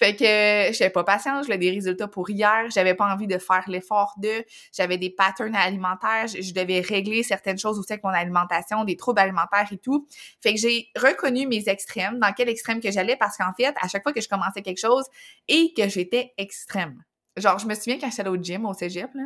Fait 0.00 0.16
que 0.16 0.72
j'étais 0.72 0.90
pas 0.90 1.04
patiente, 1.04 1.42
je 1.42 1.46
voulais 1.46 1.58
des 1.58 1.70
résultats 1.70 2.08
pour 2.08 2.28
hier, 2.28 2.68
j'avais 2.74 2.94
pas 2.94 3.06
envie 3.06 3.28
de 3.28 3.38
faire 3.38 3.62
l'effort 3.68 4.14
de, 4.18 4.44
j'avais 4.76 4.98
des 4.98 5.10
patterns 5.10 5.54
alimentaires, 5.54 6.26
je, 6.26 6.52
devais 6.52 6.80
régler 6.80 7.22
certaines 7.22 7.58
choses 7.58 7.78
aussi 7.78 7.92
avec 7.92 8.02
mon 8.02 8.10
alimentation, 8.10 8.84
des 8.84 8.96
troubles 8.96 9.20
alimentaires 9.20 9.68
et 9.70 9.78
tout. 9.78 10.08
Fait 10.42 10.54
que 10.54 10.60
j'ai 10.60 10.88
reconnu 10.96 11.46
mes 11.46 11.68
extrêmes, 11.68 12.18
dans 12.18 12.32
quel 12.32 12.48
extrême 12.48 12.80
que 12.80 12.90
j'allais, 12.90 13.16
parce 13.16 13.36
qu'en 13.36 13.52
fait, 13.56 13.72
à 13.80 13.86
chaque 13.86 14.02
fois 14.02 14.12
que 14.12 14.20
je 14.20 14.28
commençais 14.28 14.62
quelque 14.62 14.80
chose 14.80 15.04
et 15.46 15.72
que 15.72 15.88
j'étais 15.88 16.32
extrême. 16.36 17.00
Genre, 17.36 17.60
je 17.60 17.66
me 17.66 17.74
souviens 17.74 17.98
quand 17.98 18.10
j'étais 18.10 18.28
au 18.28 18.36
gym, 18.36 18.66
au 18.66 18.74
cégep, 18.74 19.10
là, 19.14 19.24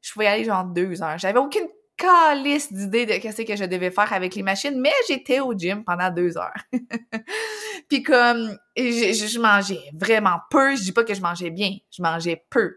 je 0.00 0.12
pouvais 0.12 0.26
aller 0.26 0.44
genre 0.44 0.64
deux 0.64 1.02
heures. 1.02 1.18
J'avais 1.18 1.38
aucune 1.38 1.66
calice 1.96 2.72
d'idée 2.72 3.06
de 3.06 3.14
qu'est-ce 3.14 3.42
que 3.42 3.56
je 3.56 3.64
devais 3.64 3.90
faire 3.90 4.12
avec 4.12 4.34
les 4.34 4.42
machines, 4.42 4.78
mais 4.80 4.92
j'étais 5.08 5.40
au 5.40 5.54
gym 5.54 5.84
pendant 5.84 6.10
deux 6.10 6.36
heures. 6.36 6.54
Puis 7.88 8.02
comme, 8.02 8.56
je, 8.76 9.12
je, 9.12 9.40
mangeais 9.40 9.80
vraiment 9.94 10.38
peu. 10.50 10.76
Je 10.76 10.82
dis 10.82 10.92
pas 10.92 11.04
que 11.04 11.14
je 11.14 11.22
mangeais 11.22 11.50
bien, 11.50 11.72
je 11.90 12.02
mangeais 12.02 12.44
peu. 12.50 12.76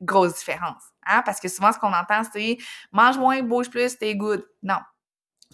Grosse 0.00 0.34
différence. 0.34 0.82
Hein? 1.06 1.22
Parce 1.24 1.40
que 1.40 1.48
souvent, 1.48 1.72
ce 1.72 1.78
qu'on 1.78 1.92
entend, 1.92 2.22
c'est 2.32 2.58
mange 2.92 3.18
moins, 3.18 3.42
bouge 3.42 3.70
plus, 3.70 3.96
t'es 3.98 4.14
good. 4.14 4.44
Non. 4.62 4.78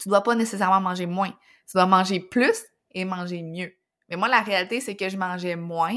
Tu 0.01 0.09
dois 0.09 0.23
pas 0.23 0.35
nécessairement 0.35 0.81
manger 0.81 1.07
moins. 1.07 1.31
Tu 1.31 1.77
dois 1.77 1.87
manger 1.87 2.21
plus 2.21 2.63
et 2.93 3.05
manger 3.05 3.43
mieux. 3.43 3.73
Mais 4.09 4.17
moi, 4.17 4.29
la 4.29 4.41
réalité, 4.41 4.81
c'est 4.81 4.97
que 4.97 5.09
je 5.09 5.17
mangeais 5.17 5.57
moins, 5.57 5.97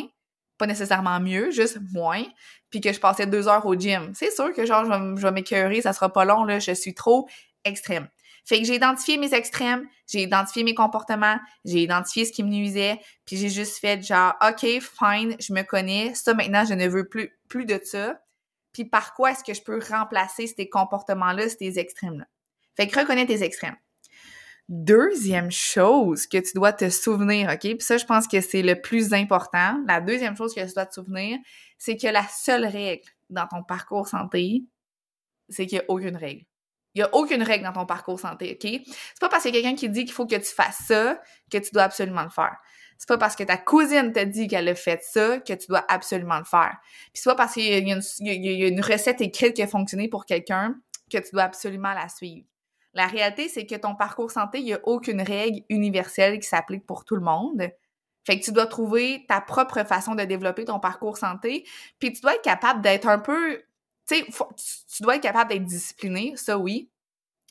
pas 0.58 0.68
nécessairement 0.68 1.20
mieux, 1.20 1.52
juste 1.52 1.80
moins, 1.94 2.24
puis 2.70 2.82
que 2.82 2.92
je 2.92 3.00
passais 3.00 3.28
deux 3.28 3.48
heures 3.48 3.66
au 3.66 3.76
gym. 3.76 4.12
C'est 4.16 4.32
sûr 4.32 4.54
que 4.54 4.66
genre, 4.66 4.86
je 4.86 5.22
vais, 5.22 5.32
m'écœurer, 5.32 5.82
ça 5.82 5.94
sera 5.94 6.12
pas 6.12 6.26
long, 6.26 6.44
là, 6.44 6.60
je 6.60 6.72
suis 6.72 6.94
trop 6.94 7.28
extrême. 7.64 8.08
Fait 8.46 8.60
que 8.60 8.66
j'ai 8.66 8.76
identifié 8.76 9.18
mes 9.18 9.34
extrêmes, 9.34 9.88
j'ai 10.08 10.22
identifié 10.22 10.64
mes 10.64 10.74
comportements, 10.74 11.38
j'ai 11.66 11.82
identifié 11.84 12.24
ce 12.24 12.32
qui 12.32 12.44
me 12.44 12.50
nuisait, 12.50 13.00
puis 13.26 13.36
j'ai 13.36 13.50
juste 13.50 13.80
fait 13.80 14.02
genre, 14.02 14.36
OK, 14.42 14.62
fine, 14.62 15.36
je 15.40 15.54
me 15.54 15.64
connais, 15.64 16.14
ça 16.16 16.34
maintenant, 16.34 16.64
je 16.64 16.74
ne 16.74 16.88
veux 16.88 17.08
plus, 17.08 17.38
plus 17.50 17.66
de 17.66 17.80
ça. 17.84 18.22
Puis 18.72 18.86
par 18.86 19.14
quoi 19.16 19.32
est-ce 19.32 19.44
que 19.44 19.54
je 19.54 19.62
peux 19.62 19.80
remplacer 19.90 20.48
ces 20.48 20.70
comportements-là, 20.70 21.50
ces 21.50 21.78
extrêmes-là? 21.78 22.26
Fait 22.78 22.88
que 22.88 22.98
reconnais 22.98 23.26
tes 23.26 23.44
extrêmes. 23.44 23.76
Deuxième 24.70 25.50
chose 25.50 26.28
que 26.28 26.38
tu 26.38 26.52
dois 26.56 26.74
te 26.74 26.90
souvenir, 26.90 27.50
OK? 27.50 27.62
Puis 27.62 27.78
ça, 27.80 27.98
je 27.98 28.06
pense 28.06 28.28
que 28.28 28.42
c'est 28.42 28.62
le 28.62 28.82
plus 28.82 29.14
important. 29.14 29.82
La 29.88 30.02
deuxième 30.02 30.36
chose 30.36 30.54
que 30.54 30.66
tu 30.66 30.74
dois 30.74 30.86
te 30.86 30.94
souvenir, 30.94 31.38
c'est 31.78 31.96
que 31.96 32.08
la 32.08 32.24
seule 32.28 32.66
règle 32.66 33.08
dans 33.30 33.48
ton 33.48 33.64
parcours 33.64 34.10
santé, 34.10 34.64
c'est 35.48 35.66
qu'il 35.68 35.78
n'y 35.78 35.86
a 35.86 35.86
aucune 35.88 36.18
règle. 36.18 36.44
Il 36.96 37.00
n'y 37.00 37.04
a 37.04 37.16
aucune 37.16 37.44
règle 37.44 37.64
dans 37.64 37.72
ton 37.74 37.86
parcours 37.86 38.20
santé, 38.20 38.58
OK? 38.62 38.70
C'est 38.86 39.20
pas 39.22 39.30
parce 39.30 39.44
qu'il 39.44 39.56
y 39.56 39.58
a 39.58 39.62
quelqu'un 39.62 39.78
qui 39.78 39.88
dit 39.88 40.04
qu'il 40.04 40.14
faut 40.14 40.26
que 40.26 40.36
tu 40.36 40.54
fasses 40.54 40.84
ça 40.86 41.22
que 41.50 41.58
tu 41.60 41.72
dois 41.72 41.84
absolument 41.84 42.24
le 42.24 42.30
faire. 42.30 42.58
C'est 42.98 43.08
pas 43.08 43.18
parce 43.18 43.36
que 43.36 43.44
ta 43.44 43.58
cousine 43.58 44.12
t'a 44.12 44.26
dit 44.26 44.48
qu'elle 44.48 44.68
a 44.68 44.76
fait 44.76 45.02
ça 45.04 45.40
que 45.40 45.54
tu 45.54 45.68
dois 45.68 45.86
absolument 45.88 46.40
le 46.40 46.46
faire. 46.46 46.76
Puis 47.14 47.22
c'est 47.22 47.30
pas 47.30 47.36
parce 47.36 47.54
qu'il 47.54 47.64
y, 47.64 47.92
y, 47.92 48.64
a 48.64 48.68
une 48.68 48.82
recette 48.82 49.22
écrite 49.22 49.54
qui 49.54 49.62
a 49.62 49.68
fonctionné 49.68 50.10
pour 50.10 50.26
quelqu'un 50.26 50.76
que 51.10 51.20
tu 51.20 51.30
dois 51.32 51.44
absolument 51.44 51.94
la 51.94 52.10
suivre. 52.10 52.46
La 52.98 53.06
réalité, 53.06 53.48
c'est 53.48 53.68
que 53.68 53.76
ton 53.76 53.94
parcours 53.94 54.32
santé, 54.32 54.58
il 54.58 54.66
n'y 54.66 54.74
a 54.74 54.80
aucune 54.82 55.22
règle 55.22 55.62
universelle 55.70 56.40
qui 56.40 56.48
s'applique 56.48 56.84
pour 56.88 57.06
tout 57.06 57.14
le 57.14 57.22
monde. 57.22 57.70
Fait 58.26 58.40
que 58.40 58.44
tu 58.44 58.52
dois 58.52 58.66
trouver 58.66 59.24
ta 59.28 59.40
propre 59.40 59.84
façon 59.84 60.16
de 60.16 60.24
développer 60.24 60.66
ton 60.66 60.80
parcours 60.80 61.16
santé, 61.16 61.64
puis 62.00 62.12
tu 62.12 62.22
dois 62.22 62.34
être 62.34 62.42
capable 62.42 62.82
d'être 62.82 63.08
un 63.08 63.20
peu, 63.20 63.60
tu 64.08 64.16
sais, 64.16 64.26
tu 64.26 65.04
dois 65.04 65.18
être 65.18 65.22
capable 65.22 65.52
d'être 65.52 65.64
discipliné, 65.64 66.34
ça 66.38 66.58
oui, 66.58 66.90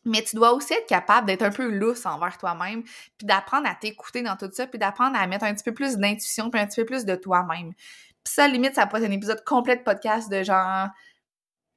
mais 0.04 0.20
tu 0.22 0.34
dois 0.34 0.52
aussi 0.52 0.74
être 0.74 0.88
capable 0.88 1.28
d'être 1.28 1.42
un 1.42 1.52
peu 1.52 1.70
lousse 1.70 2.06
envers 2.06 2.38
toi-même, 2.38 2.82
puis 2.82 3.24
d'apprendre 3.24 3.68
à 3.68 3.76
t'écouter 3.76 4.22
dans 4.22 4.34
tout 4.34 4.50
ça, 4.52 4.66
puis 4.66 4.80
d'apprendre 4.80 5.16
à 5.16 5.28
mettre 5.28 5.44
un 5.44 5.54
petit 5.54 5.62
peu 5.62 5.74
plus 5.74 5.96
d'intuition, 5.96 6.50
puis 6.50 6.60
un 6.60 6.66
petit 6.66 6.80
peu 6.80 6.86
plus 6.86 7.04
de 7.04 7.14
toi-même. 7.14 7.72
Puis 7.72 8.34
ça, 8.34 8.48
limite, 8.48 8.74
ça 8.74 8.82
être 8.82 8.94
un 8.96 9.12
épisode 9.12 9.44
complet 9.44 9.76
de 9.76 9.82
podcast 9.84 10.28
de 10.28 10.42
genre 10.42 10.88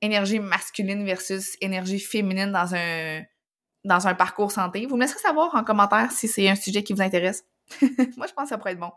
énergie 0.02 0.40
masculine 0.40 1.06
versus 1.06 1.56
énergie 1.62 2.00
féminine 2.00 2.52
dans 2.52 2.74
un 2.74 3.22
dans 3.84 4.08
un 4.08 4.14
parcours 4.14 4.52
santé. 4.52 4.86
Vous 4.86 4.96
me 4.96 5.02
laisserez 5.02 5.20
savoir 5.20 5.56
en 5.56 5.64
commentaire 5.64 6.12
si 6.12 6.28
c'est 6.28 6.50
un 6.50 6.56
sujet 6.56 6.84
qui 6.84 6.94
vous 6.94 7.02
intéresse. 7.02 7.44
Moi, 8.18 8.26
je 8.28 8.34
pense 8.34 8.46
que 8.46 8.50
ça 8.50 8.58
pourrait 8.58 8.72
être 8.72 8.80
bon. 8.80 8.92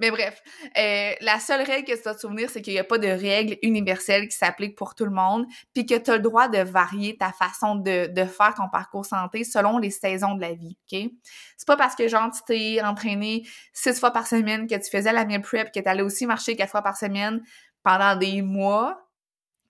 Mais 0.00 0.10
bref, 0.10 0.42
euh, 0.76 1.12
la 1.20 1.38
seule 1.38 1.62
règle 1.62 1.86
que 1.86 1.96
tu 1.96 2.02
dois 2.02 2.14
te 2.14 2.20
souvenir, 2.20 2.50
c'est 2.50 2.62
qu'il 2.62 2.72
n'y 2.72 2.78
a 2.78 2.84
pas 2.84 2.98
de 2.98 3.06
règle 3.06 3.56
universelle 3.62 4.28
qui 4.28 4.36
s'applique 4.36 4.76
pour 4.76 4.94
tout 4.94 5.04
le 5.04 5.10
monde, 5.10 5.46
puis 5.72 5.86
que 5.86 5.94
tu 5.94 6.10
as 6.10 6.16
le 6.16 6.22
droit 6.22 6.48
de 6.48 6.58
varier 6.58 7.16
ta 7.16 7.32
façon 7.32 7.76
de, 7.76 8.08
de, 8.08 8.24
faire 8.24 8.54
ton 8.54 8.68
parcours 8.68 9.06
santé 9.06 9.44
selon 9.44 9.78
les 9.78 9.90
saisons 9.90 10.34
de 10.34 10.40
la 10.40 10.52
vie, 10.52 10.76
OK? 10.92 11.10
C'est 11.56 11.66
pas 11.66 11.76
parce 11.76 11.94
que, 11.94 12.08
genre, 12.08 12.30
tu 12.30 12.40
t'es 12.46 12.82
entraîné 12.82 13.46
six 13.72 13.98
fois 13.98 14.10
par 14.10 14.26
semaine, 14.26 14.66
que 14.66 14.74
tu 14.74 14.90
faisais 14.90 15.12
la 15.12 15.24
meal 15.24 15.40
prep, 15.40 15.72
que 15.72 15.80
tu 15.80 15.88
allais 15.88 16.02
aussi 16.02 16.26
marcher 16.26 16.56
quatre 16.56 16.70
fois 16.70 16.82
par 16.82 16.96
semaine 16.96 17.40
pendant 17.84 18.16
des 18.16 18.42
mois, 18.42 19.08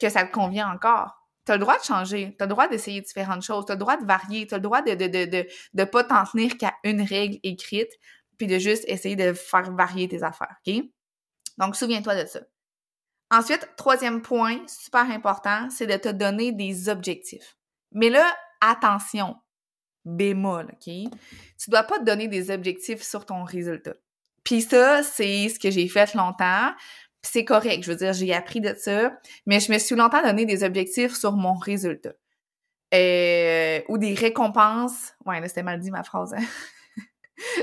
que 0.00 0.08
ça 0.08 0.24
te 0.24 0.32
convient 0.32 0.70
encore. 0.72 1.17
Tu 1.48 1.52
as 1.52 1.56
le 1.56 1.60
droit 1.60 1.78
de 1.78 1.82
changer, 1.82 2.34
tu 2.36 2.42
as 2.42 2.46
le 2.46 2.50
droit 2.50 2.68
d'essayer 2.68 3.00
différentes 3.00 3.40
choses, 3.40 3.64
tu 3.64 3.72
as 3.72 3.74
le 3.74 3.78
droit 3.78 3.96
de 3.96 4.04
varier, 4.04 4.46
tu 4.46 4.52
as 4.52 4.58
le 4.58 4.62
droit 4.62 4.82
de 4.82 4.94
de, 4.94 5.06
de, 5.06 5.48
de 5.72 5.84
pas 5.84 6.04
t'en 6.04 6.26
tenir 6.26 6.58
qu'à 6.58 6.74
une 6.84 7.00
règle 7.00 7.38
écrite, 7.42 7.88
puis 8.36 8.46
de 8.46 8.58
juste 8.58 8.84
essayer 8.86 9.16
de 9.16 9.32
faire 9.32 9.72
varier 9.72 10.08
tes 10.08 10.22
affaires, 10.22 10.56
OK? 10.66 10.74
Donc, 11.56 11.74
souviens-toi 11.74 12.22
de 12.22 12.28
ça. 12.28 12.40
Ensuite, 13.30 13.66
troisième 13.78 14.20
point, 14.20 14.58
super 14.66 15.10
important, 15.10 15.70
c'est 15.70 15.86
de 15.86 15.96
te 15.96 16.10
donner 16.10 16.52
des 16.52 16.90
objectifs. 16.90 17.56
Mais 17.92 18.10
là, 18.10 18.30
attention, 18.60 19.34
bémol, 20.04 20.66
OK? 20.70 20.84
Tu 20.84 21.70
dois 21.70 21.84
pas 21.84 21.98
te 21.98 22.04
donner 22.04 22.28
des 22.28 22.50
objectifs 22.50 23.02
sur 23.02 23.24
ton 23.24 23.42
résultat. 23.44 23.94
Puis 24.44 24.60
ça, 24.60 25.02
c'est 25.02 25.48
ce 25.48 25.58
que 25.58 25.70
j'ai 25.70 25.88
fait 25.88 26.12
longtemps. 26.12 26.74
C'est 27.30 27.44
correct, 27.44 27.82
je 27.84 27.90
veux 27.90 27.96
dire, 27.96 28.14
j'ai 28.14 28.32
appris 28.32 28.62
de 28.62 28.74
ça, 28.74 29.12
mais 29.44 29.60
je 29.60 29.70
me 29.70 29.78
suis 29.78 29.94
longtemps 29.94 30.22
donné 30.22 30.46
des 30.46 30.64
objectifs 30.64 31.14
sur 31.14 31.32
mon 31.32 31.52
résultat. 31.54 32.14
Euh, 32.94 33.82
ou 33.88 33.98
des 33.98 34.14
récompenses. 34.14 35.12
Ouais, 35.26 35.38
là, 35.38 35.46
c'était 35.46 35.62
mal 35.62 35.78
dit 35.78 35.90
ma 35.90 36.02
phrase. 36.02 36.32
Hein? 36.32 36.42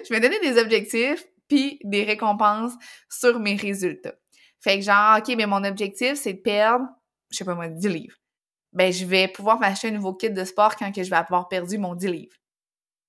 je 0.08 0.14
me 0.14 0.20
donnais 0.20 0.40
des 0.40 0.62
objectifs 0.62 1.26
puis 1.48 1.80
des 1.84 2.04
récompenses 2.04 2.74
sur 3.10 3.40
mes 3.40 3.56
résultats. 3.56 4.14
Fait 4.62 4.78
que 4.78 4.86
genre, 4.86 5.18
OK, 5.18 5.34
mais 5.36 5.48
mon 5.48 5.64
objectif, 5.64 6.14
c'est 6.14 6.34
de 6.34 6.42
perdre, 6.42 6.86
je 7.32 7.38
sais 7.38 7.46
pas 7.46 7.56
moi, 7.56 7.68
10 7.68 7.88
livres. 7.88 8.18
Ben, 8.72 8.94
je 8.94 9.04
vais 9.04 9.28
pouvoir 9.28 9.60
m'acheter 9.60 9.88
un 9.88 9.92
nouveau 9.92 10.14
kit 10.14 10.30
de 10.30 10.44
sport 10.44 10.76
quand 10.76 10.92
je 10.96 11.10
vais 11.10 11.16
avoir 11.16 11.48
perdu 11.48 11.80
mon 11.80 11.96
10 11.96 12.08
livres. 12.08 12.38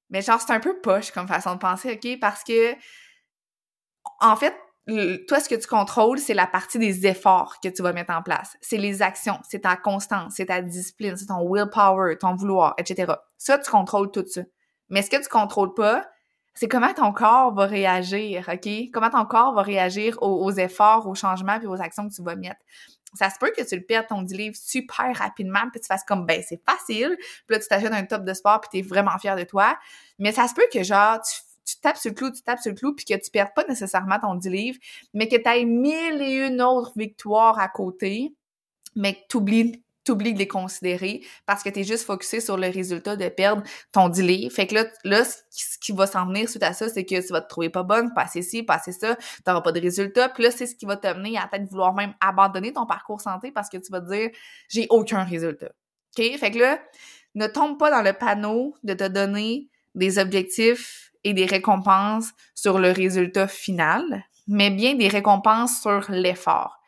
Mais 0.08 0.22
genre, 0.22 0.40
c'est 0.40 0.52
un 0.52 0.60
peu 0.60 0.80
poche 0.80 1.10
comme 1.10 1.28
façon 1.28 1.52
de 1.52 1.58
penser, 1.58 1.92
OK? 1.92 2.18
Parce 2.18 2.44
que, 2.44 2.74
en 4.20 4.36
fait, 4.36 4.54
toi, 4.86 5.40
ce 5.40 5.48
que 5.48 5.56
tu 5.56 5.66
contrôles, 5.66 6.18
c'est 6.18 6.34
la 6.34 6.46
partie 6.46 6.78
des 6.78 7.06
efforts 7.06 7.56
que 7.62 7.68
tu 7.68 7.82
vas 7.82 7.92
mettre 7.92 8.12
en 8.12 8.22
place. 8.22 8.56
C'est 8.60 8.76
les 8.76 9.02
actions, 9.02 9.38
c'est 9.48 9.62
ta 9.62 9.76
constance, 9.76 10.34
c'est 10.36 10.46
ta 10.46 10.62
discipline, 10.62 11.16
c'est 11.16 11.26
ton 11.26 11.52
willpower, 11.52 12.16
ton 12.18 12.36
vouloir, 12.36 12.74
etc. 12.78 13.12
Ça, 13.36 13.58
tu 13.58 13.70
contrôles 13.70 14.12
tout 14.12 14.24
ça. 14.26 14.42
Mais 14.88 15.02
ce 15.02 15.10
que 15.10 15.20
tu 15.20 15.28
contrôles 15.28 15.74
pas, 15.74 16.06
c'est 16.54 16.68
comment 16.68 16.92
ton 16.94 17.12
corps 17.12 17.52
va 17.52 17.66
réagir, 17.66 18.48
OK? 18.48 18.68
Comment 18.92 19.10
ton 19.10 19.24
corps 19.26 19.54
va 19.54 19.62
réagir 19.62 20.16
aux, 20.22 20.52
efforts, 20.52 21.06
aux 21.06 21.14
changements 21.14 21.58
puis 21.58 21.66
aux 21.66 21.80
actions 21.82 22.08
que 22.08 22.14
tu 22.14 22.22
vas 22.22 22.36
mettre. 22.36 22.60
Ça 23.14 23.28
se 23.28 23.38
peut 23.38 23.52
que 23.56 23.62
tu 23.62 23.76
le 23.76 23.82
perdes 23.82 24.06
ton 24.06 24.22
10 24.22 24.34
livres 24.34 24.56
super 24.56 25.14
rapidement 25.16 25.68
puis 25.70 25.80
tu 25.80 25.86
fasses 25.86 26.04
comme, 26.04 26.26
ben, 26.26 26.42
c'est 26.46 26.60
facile. 26.64 27.16
Puis 27.18 27.56
là, 27.56 27.58
tu 27.58 27.68
t'achètes 27.68 27.92
un 27.92 28.04
top 28.04 28.24
de 28.24 28.32
sport 28.34 28.60
puis 28.60 28.70
t'es 28.72 28.88
vraiment 28.88 29.18
fier 29.18 29.36
de 29.36 29.44
toi. 29.44 29.76
Mais 30.18 30.32
ça 30.32 30.48
se 30.48 30.54
peut 30.54 30.66
que, 30.72 30.82
genre, 30.82 31.20
tu 31.20 31.34
tu 31.66 31.78
tapes 31.80 31.96
sur 31.96 32.10
le 32.10 32.14
clou, 32.14 32.30
tu 32.30 32.42
tapes 32.42 32.60
sur 32.60 32.70
le 32.70 32.76
clou, 32.76 32.94
puis 32.94 33.04
que 33.04 33.14
tu 33.14 33.30
perdes 33.30 33.52
pas 33.54 33.64
nécessairement 33.64 34.18
ton 34.20 34.34
10 34.34 34.48
livres, 34.48 34.78
mais 35.12 35.28
que 35.28 35.36
tu 35.36 35.48
aies 35.48 35.64
mille 35.64 36.22
et 36.22 36.46
une 36.46 36.62
autres 36.62 36.92
victoires 36.96 37.58
à 37.58 37.68
côté, 37.68 38.34
mais 38.94 39.14
que 39.14 39.20
tu 39.28 39.36
oublies 39.38 39.82
t'oublies 40.06 40.32
de 40.32 40.38
les 40.38 40.48
considérer 40.48 41.22
parce 41.44 41.62
que 41.62 41.68
tu 41.68 41.80
es 41.80 41.84
juste 41.84 42.04
focusé 42.04 42.40
sur 42.40 42.56
le 42.56 42.68
résultat 42.68 43.16
de 43.16 43.28
perdre 43.28 43.62
ton 43.92 44.08
delay. 44.08 44.48
Fait 44.50 44.66
que 44.66 44.76
là, 44.76 44.84
là 45.04 45.24
ce 45.24 45.78
qui 45.80 45.92
va 45.92 46.06
s'en 46.06 46.26
venir 46.26 46.48
suite 46.48 46.62
à 46.62 46.72
ça, 46.72 46.88
c'est 46.88 47.04
que 47.04 47.20
tu 47.20 47.32
vas 47.32 47.40
te 47.42 47.48
trouver 47.48 47.68
pas 47.68 47.82
bonne, 47.82 48.14
passer 48.14 48.40
ci, 48.40 48.62
passer 48.62 48.92
ça, 48.92 49.16
t'auras 49.44 49.60
pas 49.60 49.72
de 49.72 49.80
résultat. 49.80 50.28
Puis 50.30 50.44
là, 50.44 50.50
c'est 50.50 50.66
ce 50.66 50.76
qui 50.76 50.86
va 50.86 50.96
t'amener 50.96 51.36
à 51.36 51.48
peut-être 51.48 51.68
vouloir 51.68 51.92
même 51.92 52.14
abandonner 52.20 52.72
ton 52.72 52.86
parcours 52.86 53.20
santé 53.20 53.50
parce 53.50 53.68
que 53.68 53.76
tu 53.76 53.90
vas 53.90 54.00
te 54.00 54.10
dire 54.10 54.30
«j'ai 54.68 54.86
aucun 54.90 55.24
résultat». 55.24 55.72
OK? 56.18 56.38
Fait 56.38 56.50
que 56.52 56.58
là, 56.58 56.80
ne 57.34 57.48
tombe 57.48 57.76
pas 57.78 57.90
dans 57.90 58.02
le 58.02 58.12
panneau 58.12 58.76
de 58.84 58.94
te 58.94 59.08
donner 59.08 59.68
des 59.94 60.18
objectifs 60.18 61.05
et 61.26 61.34
des 61.34 61.44
récompenses 61.44 62.30
sur 62.54 62.78
le 62.78 62.92
résultat 62.92 63.48
final, 63.48 64.24
mais 64.46 64.70
bien 64.70 64.94
des 64.94 65.08
récompenses 65.08 65.80
sur 65.80 66.08
l'effort. 66.08 66.78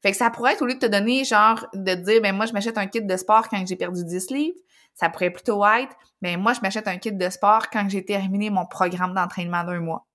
Fait 0.00 0.12
ça 0.12 0.30
pourrait 0.30 0.52
être, 0.52 0.62
au 0.62 0.66
lieu 0.66 0.74
de 0.74 0.78
te 0.78 0.86
donner, 0.86 1.24
genre, 1.24 1.66
de 1.74 1.94
te 1.94 1.98
dire, 1.98 2.22
ben 2.22 2.34
moi, 2.34 2.46
je 2.46 2.52
m'achète 2.52 2.78
un 2.78 2.86
kit 2.86 3.02
de 3.02 3.16
sport 3.16 3.48
quand 3.48 3.66
j'ai 3.66 3.74
perdu 3.74 4.04
10 4.04 4.30
livres, 4.30 4.56
ça 4.94 5.08
pourrait 5.08 5.30
plutôt 5.30 5.66
être, 5.66 5.96
ben 6.22 6.40
moi, 6.40 6.52
je 6.52 6.60
m'achète 6.60 6.86
un 6.86 6.98
kit 6.98 7.10
de 7.10 7.30
sport 7.30 7.68
quand 7.68 7.88
j'ai 7.88 8.04
terminé 8.04 8.48
mon 8.48 8.64
programme 8.64 9.12
d'entraînement 9.12 9.64
d'un 9.64 9.80
mois. 9.80 10.06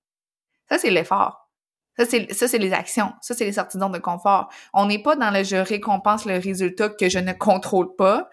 Ça, 0.70 0.78
c'est 0.78 0.90
l'effort. 0.90 1.50
Ça, 1.98 2.06
c'est, 2.06 2.32
ça, 2.32 2.48
c'est 2.48 2.58
les 2.58 2.72
actions. 2.72 3.12
Ça, 3.20 3.34
c'est 3.34 3.44
les 3.44 3.52
sorties 3.52 3.76
de 3.76 3.98
confort. 3.98 4.48
On 4.72 4.86
n'est 4.86 5.02
pas 5.02 5.16
dans 5.16 5.30
le 5.30 5.44
je 5.44 5.56
récompense 5.56 6.24
le 6.24 6.38
résultat 6.38 6.88
que 6.88 7.10
je 7.10 7.18
ne 7.18 7.34
contrôle 7.34 7.94
pas, 7.94 8.30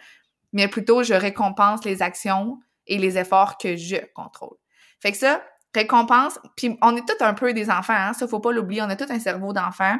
mais 0.53 0.69
plutôt 0.69 1.03
je 1.03 1.13
récompense 1.13 1.83
les 1.83 2.01
actions 2.01 2.59
et 2.87 2.97
les 2.97 3.17
efforts 3.17 3.57
que 3.57 3.75
je 3.75 3.97
contrôle. 4.13 4.57
Fait 5.03 5.11
que 5.11 5.17
ça, 5.17 5.43
récompense, 5.75 6.39
puis 6.55 6.77
on 6.81 6.95
est 6.95 7.05
tous 7.05 7.21
un 7.21 7.33
peu 7.33 7.53
des 7.53 7.69
enfants, 7.69 7.93
hein, 7.93 8.13
ça 8.13 8.25
faut 8.25 8.39
pas 8.39 8.53
l'oublier, 8.53 8.81
on 8.81 8.89
a 8.89 8.95
tout 8.95 9.05
un 9.09 9.19
cerveau 9.19 9.51
d'enfant 9.51 9.97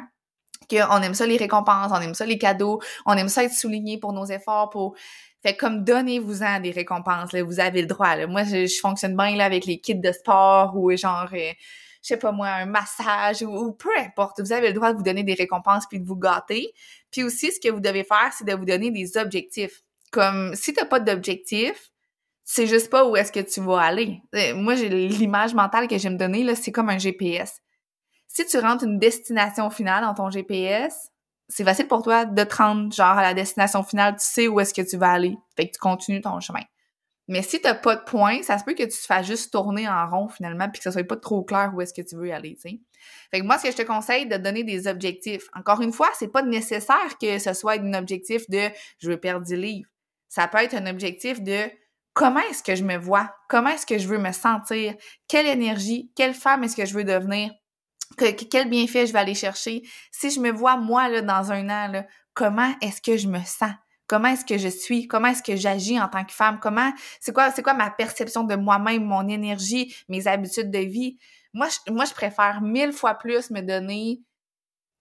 qu'on 0.70 1.02
aime 1.02 1.12
ça 1.12 1.26
les 1.26 1.36
récompenses, 1.36 1.92
on 1.92 2.00
aime 2.00 2.14
ça 2.14 2.24
les 2.24 2.38
cadeaux, 2.38 2.80
on 3.04 3.12
aime 3.12 3.28
ça 3.28 3.44
être 3.44 3.52
souligné 3.52 3.98
pour 3.98 4.14
nos 4.14 4.24
efforts, 4.24 4.70
pour 4.70 4.96
fait 5.42 5.58
comme 5.58 5.84
donnez-vous-en 5.84 6.60
des 6.60 6.70
récompenses, 6.70 7.34
là, 7.34 7.42
vous 7.42 7.60
avez 7.60 7.82
le 7.82 7.86
droit. 7.86 8.16
Là. 8.16 8.26
Moi, 8.26 8.44
je, 8.44 8.66
fonctionne 8.80 9.14
bien 9.14 9.36
là 9.36 9.44
avec 9.44 9.66
les 9.66 9.78
kits 9.78 9.94
de 9.94 10.10
sport 10.10 10.74
ou 10.74 10.90
genre, 10.96 11.28
euh, 11.34 11.52
je 12.00 12.08
sais 12.08 12.16
pas 12.16 12.32
moi, 12.32 12.48
un 12.48 12.64
massage 12.64 13.42
ou, 13.42 13.72
peu 13.72 13.90
importe. 13.98 14.40
Vous 14.40 14.52
avez 14.52 14.68
le 14.68 14.72
droit 14.72 14.92
de 14.92 14.96
vous 14.96 15.02
donner 15.02 15.22
des 15.22 15.34
récompenses 15.34 15.84
puis 15.86 16.00
de 16.00 16.06
vous 16.06 16.16
gâter. 16.16 16.72
Puis 17.10 17.24
aussi, 17.24 17.52
ce 17.52 17.60
que 17.60 17.70
vous 17.70 17.80
devez 17.80 18.04
faire, 18.04 18.32
c'est 18.32 18.46
de 18.46 18.54
vous 18.54 18.64
donner 18.64 18.90
des 18.90 19.18
objectifs. 19.18 19.82
Comme 20.10 20.54
si 20.54 20.72
t'as 20.72 20.86
pas 20.86 21.00
d'objectif, 21.00 21.90
c'est 22.44 22.66
juste 22.66 22.90
pas 22.90 23.06
où 23.06 23.16
est-ce 23.16 23.32
que 23.32 23.40
tu 23.40 23.60
vas 23.60 23.80
aller. 23.80 24.20
Euh, 24.34 24.54
moi, 24.54 24.74
j'ai 24.74 24.88
l'image 24.88 25.54
mentale 25.54 25.88
que 25.88 25.98
j'aime 25.98 26.16
donner 26.16 26.44
là, 26.44 26.54
c'est 26.54 26.72
comme 26.72 26.90
un 26.90 26.98
GPS 26.98 27.60
si 28.34 28.44
tu 28.46 28.58
rentres 28.58 28.84
une 28.84 28.98
destination 28.98 29.70
finale 29.70 30.02
dans 30.02 30.14
ton 30.14 30.28
GPS, 30.28 31.10
c'est 31.48 31.62
facile 31.62 31.86
pour 31.86 32.02
toi 32.02 32.24
de 32.24 32.42
te 32.42 32.56
rendre 32.56 32.92
genre 32.92 33.16
à 33.16 33.22
la 33.22 33.32
destination 33.32 33.84
finale, 33.84 34.14
tu 34.16 34.24
sais 34.24 34.48
où 34.48 34.58
est-ce 34.58 34.74
que 34.74 34.82
tu 34.82 34.96
vas 34.96 35.12
aller. 35.12 35.36
Fait 35.56 35.68
que 35.68 35.74
tu 35.74 35.78
continues 35.78 36.20
ton 36.20 36.40
chemin. 36.40 36.62
Mais 37.28 37.42
si 37.42 37.60
t'as 37.60 37.74
pas 37.74 37.94
de 37.94 38.02
point, 38.02 38.42
ça 38.42 38.58
se 38.58 38.64
peut 38.64 38.74
que 38.74 38.82
tu 38.82 38.88
te 38.88 39.06
fasses 39.06 39.26
juste 39.26 39.52
tourner 39.52 39.88
en 39.88 40.10
rond 40.10 40.28
finalement 40.28 40.68
puis 40.68 40.80
que 40.80 40.82
ça 40.82 40.90
soit 40.90 41.06
pas 41.06 41.16
trop 41.16 41.44
clair 41.44 41.72
où 41.74 41.80
est-ce 41.80 41.94
que 41.94 42.02
tu 42.02 42.16
veux 42.16 42.32
aller, 42.32 42.58
tu. 42.60 42.80
Fait 43.30 43.40
que 43.40 43.44
moi, 43.44 43.56
ce 43.58 43.64
que 43.64 43.70
je 43.70 43.76
te 43.76 43.82
conseille, 43.82 44.26
de 44.26 44.36
donner 44.36 44.64
des 44.64 44.88
objectifs. 44.88 45.48
Encore 45.54 45.80
une 45.80 45.92
fois, 45.92 46.08
c'est 46.18 46.32
pas 46.32 46.42
nécessaire 46.42 47.18
que 47.20 47.38
ce 47.38 47.52
soit 47.54 47.80
un 47.80 47.94
objectif 47.94 48.50
de 48.50 48.68
je 48.98 49.10
veux 49.10 49.16
perdre 49.16 49.46
10 49.46 49.56
livres. 49.56 49.88
Ça 50.28 50.48
peut 50.48 50.58
être 50.58 50.74
un 50.74 50.86
objectif 50.86 51.40
de 51.40 51.70
comment 52.14 52.40
est-ce 52.50 52.62
que 52.62 52.74
je 52.74 52.84
me 52.84 52.96
vois? 52.96 53.34
Comment 53.48 53.70
est-ce 53.70 53.84
que 53.84 53.98
je 53.98 54.08
veux 54.08 54.18
me 54.18 54.32
sentir? 54.32 54.94
Quelle 55.28 55.46
énergie? 55.46 56.10
Quelle 56.16 56.32
femme 56.32 56.64
est-ce 56.64 56.76
que 56.76 56.86
je 56.86 56.94
veux 56.94 57.04
devenir? 57.04 57.52
quel 58.16 58.68
bienfait 58.68 59.06
je 59.06 59.12
vais 59.12 59.18
aller 59.18 59.34
chercher? 59.34 59.82
Si 60.12 60.30
je 60.30 60.40
me 60.40 60.50
vois, 60.50 60.76
moi, 60.76 61.08
là, 61.08 61.20
dans 61.20 61.50
un 61.52 61.68
an, 61.68 61.88
là, 61.88 62.06
comment 62.32 62.72
est-ce 62.80 63.02
que 63.02 63.16
je 63.16 63.28
me 63.28 63.40
sens? 63.40 63.72
Comment 64.06 64.28
est-ce 64.28 64.44
que 64.44 64.58
je 64.58 64.68
suis? 64.68 65.08
Comment 65.08 65.28
est-ce 65.28 65.42
que 65.42 65.56
j'agis 65.56 66.00
en 66.00 66.08
tant 66.08 66.24
que 66.24 66.32
femme? 66.32 66.60
Comment, 66.60 66.92
c'est 67.20 67.32
quoi, 67.32 67.50
c'est 67.50 67.62
quoi 67.62 67.74
ma 67.74 67.90
perception 67.90 68.44
de 68.44 68.54
moi-même, 68.54 69.04
mon 69.04 69.26
énergie, 69.28 69.94
mes 70.08 70.26
habitudes 70.28 70.70
de 70.70 70.78
vie? 70.78 71.18
Moi, 71.54 71.68
je, 71.68 71.92
moi, 71.92 72.04
je 72.04 72.12
préfère 72.12 72.60
mille 72.60 72.92
fois 72.92 73.14
plus 73.14 73.50
me 73.50 73.62
donner 73.62 74.20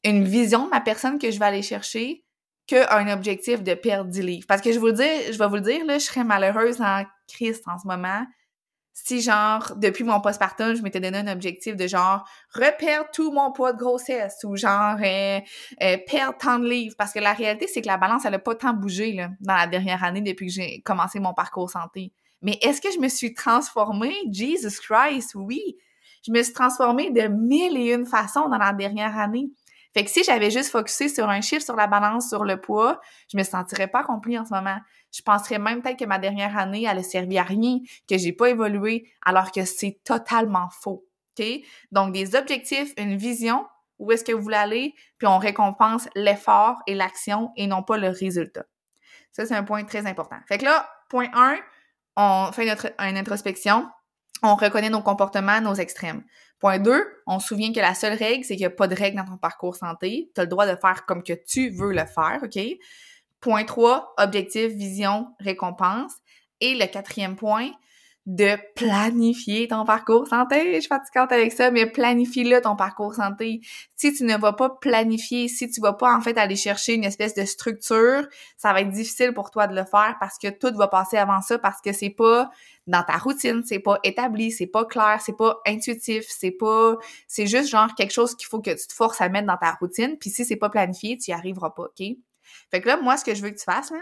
une 0.04 0.24
vision 0.24 0.66
de 0.66 0.70
ma 0.70 0.82
personne 0.82 1.20
que 1.20 1.30
je 1.30 1.40
vais 1.40 1.46
aller 1.46 1.62
chercher 1.62 2.24
qu'un 2.68 3.12
objectif 3.12 3.62
de 3.64 3.74
perdre 3.74 4.10
10 4.10 4.22
livres. 4.22 4.46
Parce 4.48 4.62
que 4.62 4.72
je 4.72 4.80
vous 4.80 4.88
le 4.88 4.94
dis, 4.94 5.34
je 5.34 5.38
vais 5.38 5.48
vous 5.48 5.56
le 5.56 5.62
dire, 5.62 5.86
là, 5.86 5.98
je 5.98 6.06
serais 6.06 6.24
malheureuse 6.24 6.82
en 6.82 7.04
Christ 7.28 7.64
en 7.68 7.78
ce 7.78 7.88
moment 7.88 8.26
si 8.94 9.22
genre 9.22 9.74
depuis 9.76 10.04
mon 10.04 10.22
postpartum, 10.22 10.76
je 10.76 10.84
m'étais 10.84 11.00
donné 11.00 11.18
un 11.18 11.28
objectif 11.28 11.76
de 11.76 11.88
genre 11.88 12.24
reperdre 12.54 13.10
tout 13.12 13.32
mon 13.32 13.52
poids 13.52 13.74
de 13.74 13.80
grossesse 13.80 14.38
ou 14.44 14.56
genre 14.56 14.98
euh, 15.04 15.40
euh, 15.82 15.98
perdre 16.08 16.38
tant 16.38 16.60
de 16.60 16.70
livres 16.70 16.96
parce 16.98 17.12
que 17.12 17.20
la 17.20 17.34
réalité 17.34 17.68
c'est 17.68 17.82
que 17.82 17.88
la 17.88 17.98
balance 17.98 18.24
elle 18.26 18.36
a 18.36 18.40
pas 18.40 18.54
tant 18.54 18.74
bougé 18.74 19.14
là, 19.14 19.32
dans 19.42 19.56
la 19.56 19.68
dernière 19.68 20.04
année 20.04 20.22
depuis 20.22 20.48
que 20.48 20.54
j'ai 20.54 20.82
commencé 20.82 21.20
mon 21.20 21.34
parcours 21.34 21.70
santé. 21.72 22.14
Mais 22.44 22.60
est-ce 22.62 22.82
que 22.82 22.92
je 22.92 23.00
me 23.00 23.08
suis 23.08 23.34
transformée? 23.34 24.16
Jesus 24.32 24.80
Christ 24.80 25.34
Oui. 25.36 25.78
Je 26.26 26.32
me 26.32 26.42
suis 26.42 26.54
transformée 26.54 27.10
de 27.10 27.28
mille 27.28 27.76
et 27.78 27.94
une 27.94 28.06
façons 28.06 28.48
dans 28.48 28.58
la 28.58 28.72
dernière 28.74 29.18
année. 29.18 29.50
Fait 29.94 30.04
que 30.04 30.10
si 30.10 30.24
j'avais 30.24 30.50
juste 30.50 30.72
focusé 30.72 31.08
sur 31.08 31.30
un 31.30 31.42
chiffre 31.42 31.64
sur 31.64 31.76
la 31.76 31.88
balance, 31.88 32.30
sur 32.30 32.44
le 32.44 32.60
poids, 32.60 33.00
je 33.32 33.38
me 33.38 33.44
sentirais 33.44 33.88
pas 33.88 34.00
accomplie 34.00 34.38
en 34.40 34.46
ce 34.46 34.54
moment. 34.54 34.78
Je 35.16 35.22
penserais 35.22 35.60
même 35.60 35.82
peut-être 35.82 36.00
que 36.00 36.06
ma 36.06 36.18
dernière 36.18 36.58
année, 36.58 36.88
elle 36.90 36.98
a 36.98 37.04
servi 37.04 37.38
à 37.38 37.44
rien, 37.44 37.80
que 38.10 38.18
j'ai 38.18 38.34
pas 38.34 38.50
évolué, 38.50 39.12
alors 39.24 39.52
que 39.52 39.66
c'est 39.66 40.00
totalement 40.04 40.70
faux. 40.70 41.06
OK? 41.38 41.46
Donc, 41.92 42.14
des 42.14 42.36
objectifs, 42.36 42.94
une 42.98 43.18
vision, 43.18 43.66
où 44.00 44.12
est-ce 44.12 44.24
que 44.24 44.32
vous 44.32 44.42
voulez 44.42 44.58
aller, 44.58 44.96
puis 45.18 45.28
on 45.28 45.38
récompense 45.38 46.08
l'effort 46.16 46.82
et 46.88 46.96
l'action 46.96 47.52
et 47.56 47.68
non 47.68 47.84
pas 47.84 47.98
le 47.98 48.10
résultat. 48.10 48.66
Ça, 49.32 49.46
c'est 49.46 49.56
un 49.56 49.64
point 49.64 49.84
très 49.84 50.06
important. 50.06 50.38
Fait 50.48 50.58
que 50.58 50.66
là, 50.66 50.90
point 51.10 51.30
1, 51.34 51.58
on 52.18 52.52
fait 52.52 52.66
notre, 52.66 52.92
une 53.00 53.18
introspection. 53.18 53.88
On 54.44 54.56
reconnaît 54.56 54.90
nos 54.90 55.02
comportements, 55.02 55.62
nos 55.62 55.74
extrêmes. 55.74 56.24
Point 56.60 56.80
2, 56.80 57.06
on 57.28 57.40
se 57.40 57.48
souvient 57.48 57.74
que 57.74 57.80
la 57.80 57.94
seule 57.94 58.18
règle, 58.18 58.44
c'est 58.44 58.56
qu'il 58.56 58.62
n'y 58.62 58.68
a 58.68 58.70
pas 58.70 58.88
de 58.88 58.96
règle 58.96 59.18
dans 59.18 59.26
ton 59.26 59.38
parcours 59.38 59.76
santé. 59.76 60.32
Tu 60.36 60.42
as 60.42 60.44
le 60.44 60.50
droit 60.50 60.66
de 60.66 60.76
faire 60.76 61.06
comme 61.06 61.24
que 61.24 61.34
tu 61.34 61.70
veux 61.70 61.92
le 61.92 62.06
faire, 62.06 62.40
OK? 62.44 62.60
Point 63.40 63.66
3, 63.66 64.14
objectif, 64.18 64.72
vision, 64.72 65.28
récompense. 65.40 66.14
Et 66.62 66.76
le 66.76 66.86
quatrième 66.86 67.36
point, 67.36 67.72
de 68.26 68.56
planifier 68.76 69.68
ton 69.68 69.84
parcours 69.84 70.28
santé. 70.28 70.76
Je 70.76 70.80
suis 70.80 70.88
fatigante 70.88 71.32
avec 71.34 71.52
ça, 71.52 71.72
mais 71.72 71.86
planifie-le 71.86 72.62
ton 72.62 72.78
parcours 72.78 73.16
santé. 73.16 73.60
Si 73.98 74.14
tu 74.14 74.24
ne 74.24 74.38
vas 74.38 74.54
pas 74.54 74.70
planifier, 74.70 75.50
si 75.50 75.70
tu 75.70 75.82
vas 75.82 75.92
pas 75.92 76.16
en 76.16 76.22
fait 76.22 76.38
aller 76.38 76.56
chercher 76.56 76.94
une 76.94 77.04
espèce 77.04 77.34
de 77.34 77.44
structure, 77.44 78.26
ça 78.56 78.72
va 78.72 78.82
être 78.82 78.92
difficile 78.92 79.34
pour 79.34 79.52
toi 79.52 79.68
de 79.68 79.76
le 79.76 79.84
faire 79.84 80.16
parce 80.22 80.38
que 80.38 80.48
tout 80.48 80.74
va 80.78 80.88
passer 80.88 81.18
avant 81.18 81.42
ça 81.42 81.60
parce 81.60 81.82
que 81.82 81.92
c'est 81.92 82.12
pas 82.12 82.50
dans 82.88 83.04
ta 83.04 83.18
routine, 83.18 83.62
c'est 83.66 83.80
pas 83.80 84.00
établi, 84.04 84.52
c'est 84.52 84.68
pas 84.68 84.86
clair, 84.86 85.20
c'est 85.22 85.38
pas 85.38 85.60
intuitif, 85.66 86.26
c'est 86.30 86.52
pas 86.52 86.96
c'est 87.28 87.48
juste 87.48 87.70
genre 87.70 87.94
quelque 87.96 88.14
chose 88.14 88.36
qu'il 88.36 88.48
faut 88.48 88.62
que 88.62 88.72
tu 88.72 88.88
te 88.88 88.94
forces 88.94 89.20
à 89.20 89.28
mettre 89.30 89.48
dans 89.48 89.58
ta 89.58 89.72
routine, 89.74 90.18
puis 90.18 90.30
si 90.30 90.46
c'est 90.46 90.56
pas 90.56 90.70
planifié, 90.70 91.18
tu 91.18 91.32
y 91.32 91.34
arriveras 91.34 91.72
pas, 91.72 91.84
OK? 91.84 92.06
Fait 92.72 92.82
que 92.82 92.88
là 92.88 92.98
moi 92.98 93.18
ce 93.18 93.26
que 93.26 93.36
je 93.36 93.42
veux 93.42 93.50
que 93.50 93.58
tu 93.58 93.64
fasses 93.64 93.92
là, 93.92 94.00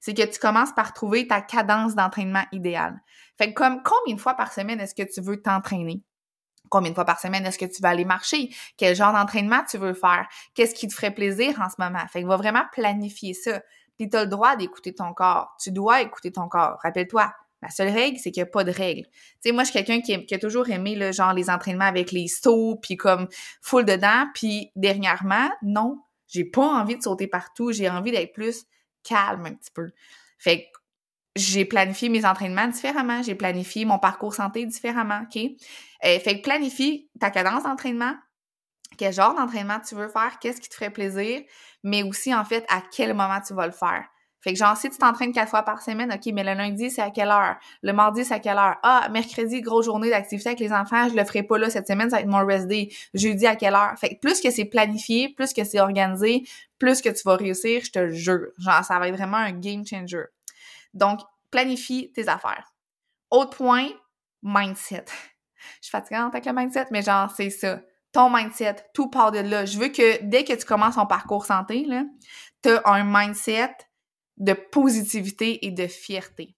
c'est 0.00 0.14
que 0.14 0.22
tu 0.22 0.38
commences 0.38 0.72
par 0.72 0.92
trouver 0.92 1.26
ta 1.26 1.40
cadence 1.40 1.94
d'entraînement 1.94 2.44
idéale. 2.52 3.00
Fait 3.38 3.52
que 3.52 3.54
comme 3.54 3.82
combien 3.82 4.14
de 4.14 4.20
fois 4.20 4.34
par 4.34 4.52
semaine 4.52 4.80
est-ce 4.80 4.94
que 4.94 5.02
tu 5.02 5.20
veux 5.20 5.40
t'entraîner? 5.40 6.02
Combien 6.68 6.90
de 6.90 6.94
fois 6.94 7.04
par 7.04 7.20
semaine 7.20 7.44
est-ce 7.44 7.58
que 7.58 7.66
tu 7.66 7.82
vas 7.82 7.90
aller 7.90 8.04
marcher? 8.04 8.48
Quel 8.76 8.96
genre 8.96 9.12
d'entraînement 9.12 9.62
tu 9.68 9.78
veux 9.78 9.94
faire? 9.94 10.26
Qu'est-ce 10.54 10.74
qui 10.74 10.88
te 10.88 10.94
ferait 10.94 11.12
plaisir 11.12 11.60
en 11.60 11.68
ce 11.68 11.74
moment? 11.78 12.06
Fait 12.08 12.22
que 12.22 12.26
va 12.26 12.36
vraiment 12.36 12.64
planifier 12.72 13.34
ça. 13.34 13.60
Puis 13.98 14.08
tu 14.08 14.16
as 14.16 14.24
le 14.24 14.30
droit 14.30 14.56
d'écouter 14.56 14.94
ton 14.94 15.12
corps. 15.12 15.54
Tu 15.60 15.70
dois 15.70 16.00
écouter 16.00 16.32
ton 16.32 16.48
corps. 16.48 16.78
Rappelle-toi, 16.82 17.30
la 17.62 17.70
seule 17.70 17.90
règle, 17.90 18.18
c'est 18.18 18.32
qu'il 18.32 18.42
n'y 18.42 18.48
a 18.48 18.50
pas 18.50 18.64
de 18.64 18.72
règle. 18.72 19.02
Tu 19.04 19.10
sais, 19.40 19.52
moi, 19.52 19.62
je 19.62 19.70
suis 19.70 19.84
quelqu'un 19.84 20.00
qui, 20.00 20.34
a 20.34 20.38
toujours 20.38 20.68
aimé, 20.68 20.96
le 20.96 21.12
genre, 21.12 21.32
les 21.32 21.48
entraînements 21.48 21.84
avec 21.84 22.10
les 22.10 22.26
sauts, 22.26 22.76
puis 22.82 22.96
comme 22.96 23.28
full 23.60 23.84
dedans. 23.84 24.26
Puis 24.34 24.72
dernièrement, 24.74 25.48
non, 25.62 26.02
j'ai 26.26 26.44
pas 26.44 26.66
envie 26.66 26.96
de 26.96 27.02
sauter 27.02 27.28
partout. 27.28 27.70
J'ai 27.70 27.88
envie 27.88 28.10
d'être 28.10 28.32
plus 28.32 28.64
calme 29.02 29.46
un 29.46 29.54
petit 29.54 29.70
peu. 29.70 29.90
Fait 30.38 30.64
que 30.64 30.78
j'ai 31.36 31.64
planifié 31.64 32.08
mes 32.08 32.24
entraînements 32.24 32.68
différemment, 32.68 33.22
j'ai 33.22 33.34
planifié 33.34 33.84
mon 33.84 33.98
parcours 33.98 34.34
santé 34.34 34.66
différemment, 34.66 35.22
OK? 35.22 35.36
Euh, 36.04 36.18
fait 36.20 36.38
que 36.38 36.42
planifie 36.42 37.08
ta 37.20 37.30
cadence 37.30 37.62
d'entraînement, 37.62 38.14
quel 38.98 39.12
genre 39.12 39.34
d'entraînement 39.34 39.80
tu 39.80 39.94
veux 39.94 40.08
faire, 40.08 40.38
qu'est-ce 40.40 40.60
qui 40.60 40.68
te 40.68 40.74
ferait 40.74 40.90
plaisir, 40.90 41.42
mais 41.82 42.02
aussi, 42.02 42.34
en 42.34 42.44
fait, 42.44 42.64
à 42.68 42.82
quel 42.94 43.14
moment 43.14 43.40
tu 43.40 43.54
vas 43.54 43.66
le 43.66 43.72
faire. 43.72 44.06
Fait 44.42 44.52
que 44.52 44.58
genre, 44.58 44.76
si 44.76 44.90
tu 44.90 44.98
t'entraînes 44.98 45.32
quatre 45.32 45.50
fois 45.50 45.62
par 45.62 45.82
semaine, 45.82 46.12
OK, 46.12 46.32
mais 46.32 46.42
le 46.42 46.54
lundi, 46.54 46.90
c'est 46.90 47.00
à 47.00 47.10
quelle 47.10 47.28
heure? 47.28 47.56
Le 47.82 47.92
mardi, 47.92 48.24
c'est 48.24 48.34
à 48.34 48.40
quelle 48.40 48.58
heure? 48.58 48.76
Ah, 48.82 49.08
mercredi, 49.10 49.60
grosse 49.60 49.86
journée 49.86 50.10
d'activité 50.10 50.48
avec 50.48 50.60
les 50.60 50.72
enfants, 50.72 51.08
je 51.08 51.14
le 51.14 51.24
ferai 51.24 51.44
pas 51.44 51.58
là 51.58 51.70
cette 51.70 51.86
semaine, 51.86 52.10
ça 52.10 52.16
va 52.16 52.22
être 52.22 52.28
mon 52.28 52.44
rest 52.44 52.66
day. 52.66 52.88
Jeudi, 53.14 53.46
à 53.46 53.54
quelle 53.54 53.74
heure? 53.74 53.94
Fait 53.98 54.16
que 54.16 54.20
plus 54.20 54.40
que 54.40 54.50
c'est 54.50 54.64
planifié, 54.64 55.28
plus 55.28 55.52
que 55.52 55.62
c'est 55.62 55.78
organisé, 55.78 56.42
plus 56.78 57.00
que 57.00 57.08
tu 57.08 57.22
vas 57.24 57.36
réussir, 57.36 57.82
je 57.84 57.92
te 57.92 58.08
jure. 58.10 58.48
Genre, 58.58 58.84
ça 58.84 58.98
va 58.98 59.06
être 59.06 59.16
vraiment 59.16 59.36
un 59.36 59.52
game 59.52 59.86
changer. 59.86 60.24
Donc, 60.92 61.20
planifie 61.52 62.10
tes 62.12 62.28
affaires. 62.28 62.74
Autre 63.30 63.56
point, 63.56 63.88
mindset. 64.42 65.04
Je 65.80 65.86
suis 65.86 65.90
fatiguante 65.92 66.34
avec 66.34 66.44
le 66.44 66.52
mindset, 66.52 66.86
mais 66.90 67.02
genre, 67.02 67.30
c'est 67.30 67.50
ça. 67.50 67.80
Ton 68.10 68.28
mindset, 68.28 68.76
tout 68.92 69.08
part 69.08 69.30
de 69.30 69.38
là. 69.38 69.64
Je 69.64 69.78
veux 69.78 69.88
que 69.88 70.20
dès 70.24 70.42
que 70.42 70.52
tu 70.52 70.66
commences 70.66 70.96
ton 70.96 71.06
parcours 71.06 71.46
santé, 71.46 71.86
tu 72.62 72.68
as 72.68 72.82
un 72.84 73.04
mindset 73.04 73.70
de 74.42 74.52
positivité 74.52 75.64
et 75.66 75.70
de 75.70 75.86
fierté. 75.86 76.56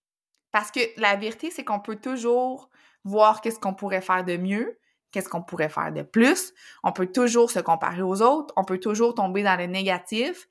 Parce 0.50 0.71
que 0.71 0.81
la 0.97 1.17
vérité, 1.17 1.50
c'est 1.50 1.64
qu'on 1.64 1.81
peut 1.81 1.97
toujours 1.97 2.71
voir 3.05 3.41
qu'est-ce 3.41 3.61
qu'on 3.61 3.75
pourrait 3.75 4.00
faire 4.00 4.25
de 4.25 4.37
mieux, 4.37 4.79
qu'est-ce 5.12 5.29
qu'on 5.29 5.43
pourrait 5.43 5.69
faire 5.69 5.93
de 5.93 6.03
plus. 6.03 6.55
On 6.83 6.93
peut 6.93 7.07
toujours 7.07 7.50
se 7.50 7.61
comparer 7.61 8.03
aux 8.03 8.23
autres, 8.23 8.55
on 8.57 8.64
peut 8.64 8.81
toujours 8.81 9.14
tomber 9.14 9.43
dans 9.43 9.57
le 9.57 9.67
négatif. 9.67 10.49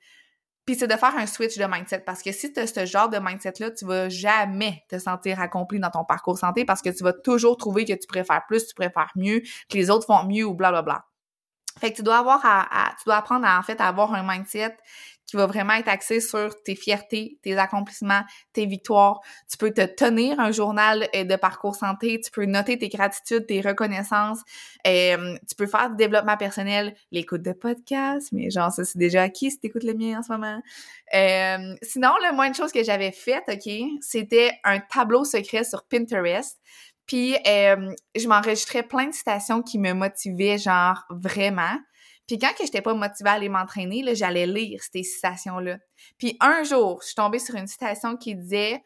Puis 0.64 0.76
c'est 0.76 0.86
de 0.86 0.94
faire 0.94 1.14
un 1.16 1.26
switch 1.26 1.58
de 1.58 1.64
mindset 1.64 2.00
parce 2.00 2.22
que 2.22 2.32
si 2.32 2.52
tu 2.52 2.60
as 2.60 2.66
ce 2.66 2.86
genre 2.86 3.08
de 3.10 3.18
mindset-là, 3.18 3.72
tu 3.72 3.84
vas 3.84 4.08
jamais 4.08 4.84
te 4.88 4.98
sentir 4.98 5.40
accompli 5.40 5.80
dans 5.80 5.90
ton 5.90 6.04
parcours 6.04 6.38
santé 6.38 6.64
parce 6.64 6.80
que 6.80 6.88
tu 6.88 7.02
vas 7.02 7.12
toujours 7.12 7.56
trouver 7.56 7.84
que 7.84 7.92
tu 7.92 8.06
préfères 8.06 8.46
plus, 8.46 8.66
tu 8.66 8.74
préfères 8.74 9.12
mieux, 9.16 9.40
que 9.68 9.76
les 9.76 9.90
autres 9.90 10.06
font 10.06 10.24
mieux 10.24 10.44
ou 10.44 10.54
blablabla. 10.54 11.04
Fait 11.78 11.90
que 11.90 11.96
tu 11.96 12.02
dois 12.02 12.18
avoir 12.18 12.40
à, 12.44 12.94
tu 12.98 13.04
dois 13.04 13.16
apprendre 13.16 13.46
à 13.46 13.58
en 13.58 13.62
fait 13.62 13.80
à 13.80 13.88
avoir 13.88 14.14
un 14.14 14.22
mindset 14.22 14.76
qui 15.34 15.38
va 15.38 15.46
vraiment 15.46 15.72
être 15.72 15.88
axé 15.88 16.20
sur 16.20 16.62
tes 16.62 16.76
fiertés, 16.76 17.38
tes 17.42 17.58
accomplissements, 17.58 18.22
tes 18.52 18.66
victoires. 18.66 19.20
Tu 19.50 19.56
peux 19.56 19.72
te 19.72 19.84
tenir 19.84 20.38
un 20.38 20.52
journal 20.52 21.08
euh, 21.12 21.24
de 21.24 21.34
parcours 21.34 21.74
santé, 21.74 22.20
tu 22.20 22.30
peux 22.30 22.44
noter 22.44 22.78
tes 22.78 22.88
gratitudes, 22.88 23.44
tes 23.44 23.60
reconnaissances, 23.60 24.38
euh, 24.86 25.36
tu 25.48 25.56
peux 25.56 25.66
faire 25.66 25.90
du 25.90 25.96
développement 25.96 26.36
personnel, 26.36 26.94
l'écoute 27.10 27.42
de 27.42 27.50
podcasts, 27.50 28.30
mais 28.30 28.48
genre 28.48 28.70
ça 28.70 28.84
c'est 28.84 28.96
déjà 28.96 29.22
acquis 29.22 29.50
si 29.50 29.58
t'écoutes 29.58 29.82
le 29.82 29.94
mien 29.94 30.20
en 30.20 30.22
ce 30.22 30.30
moment. 30.30 30.60
Euh, 31.14 31.74
sinon, 31.82 32.10
le 32.22 32.32
moins 32.36 32.50
de 32.50 32.54
choses 32.54 32.70
que 32.70 32.84
j'avais 32.84 33.10
faites, 33.10 33.44
OK, 33.48 33.72
c'était 34.02 34.52
un 34.62 34.78
tableau 34.78 35.24
secret 35.24 35.64
sur 35.64 35.82
Pinterest. 35.82 36.60
Puis 37.06 37.34
je 37.44 38.28
m'enregistrais 38.28 38.84
plein 38.84 39.08
de 39.08 39.12
citations 39.12 39.62
qui 39.62 39.78
me 39.78 39.92
motivaient 39.94 40.58
genre 40.58 41.04
vraiment. 41.10 41.76
Puis 42.26 42.38
quand 42.38 42.52
que 42.56 42.64
j'étais 42.64 42.82
pas 42.82 42.94
motivée 42.94 43.30
à 43.30 43.32
aller 43.34 43.48
m'entraîner, 43.48 44.02
là, 44.02 44.14
j'allais 44.14 44.46
lire 44.46 44.80
ces 44.90 45.02
citations-là. 45.02 45.78
Puis 46.18 46.36
un 46.40 46.62
jour, 46.62 47.00
je 47.02 47.08
suis 47.08 47.14
tombée 47.14 47.38
sur 47.38 47.54
une 47.54 47.66
citation 47.66 48.16
qui 48.16 48.34
disait 48.34 48.82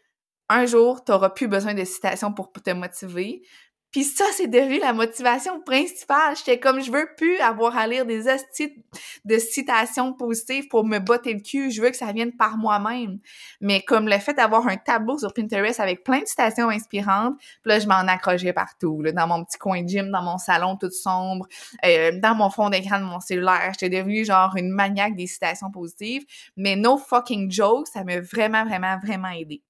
un 0.48 0.66
jour, 0.66 1.04
tu 1.04 1.12
n'auras 1.12 1.30
plus 1.30 1.48
besoin 1.48 1.74
de 1.74 1.84
citations 1.84 2.32
pour 2.32 2.50
te 2.52 2.70
motiver. 2.70 3.42
Puis 3.90 4.04
ça, 4.04 4.24
c'est 4.32 4.48
devenu 4.48 4.78
la 4.78 4.92
motivation 4.92 5.60
principale. 5.60 6.36
J'étais 6.36 6.60
comme, 6.60 6.82
je 6.82 6.90
veux 6.90 7.08
plus 7.16 7.38
avoir 7.38 7.76
à 7.76 7.86
lire 7.86 8.04
des 8.04 8.28
astuces 8.28 8.70
de 9.24 9.38
citations 9.38 10.12
positives 10.12 10.68
pour 10.68 10.84
me 10.84 10.98
botter 10.98 11.32
le 11.32 11.40
cul. 11.40 11.70
Je 11.70 11.80
veux 11.80 11.90
que 11.90 11.96
ça 11.96 12.12
vienne 12.12 12.32
par 12.32 12.58
moi-même. 12.58 13.18
Mais 13.60 13.80
comme 13.80 14.08
le 14.08 14.18
fait 14.18 14.34
d'avoir 14.34 14.68
un 14.68 14.76
tableau 14.76 15.18
sur 15.18 15.32
Pinterest 15.32 15.80
avec 15.80 16.04
plein 16.04 16.20
de 16.20 16.26
citations 16.26 16.68
inspirantes, 16.68 17.36
puis 17.38 17.72
là, 17.72 17.78
je 17.78 17.86
m'en 17.86 17.94
accrochais 17.94 18.52
partout. 18.52 19.00
Là, 19.00 19.12
dans 19.12 19.26
mon 19.26 19.44
petit 19.44 19.58
coin 19.58 19.82
de 19.82 19.88
gym, 19.88 20.10
dans 20.10 20.22
mon 20.22 20.38
salon 20.38 20.76
tout 20.76 20.90
sombre, 20.90 21.46
euh, 21.84 22.12
dans 22.20 22.34
mon 22.34 22.50
fond 22.50 22.68
d'écran 22.68 22.98
de 22.98 23.04
mon 23.04 23.20
cellulaire. 23.20 23.72
J'étais 23.72 23.96
devenue 23.96 24.24
genre 24.24 24.54
une 24.56 24.70
maniaque 24.70 25.16
des 25.16 25.26
citations 25.26 25.70
positives. 25.70 26.24
Mais 26.56 26.76
no 26.76 26.98
fucking 26.98 27.50
joke, 27.50 27.86
ça 27.86 28.04
m'a 28.04 28.20
vraiment, 28.20 28.64
vraiment, 28.64 28.98
vraiment 29.02 29.30
aidé. 29.30 29.62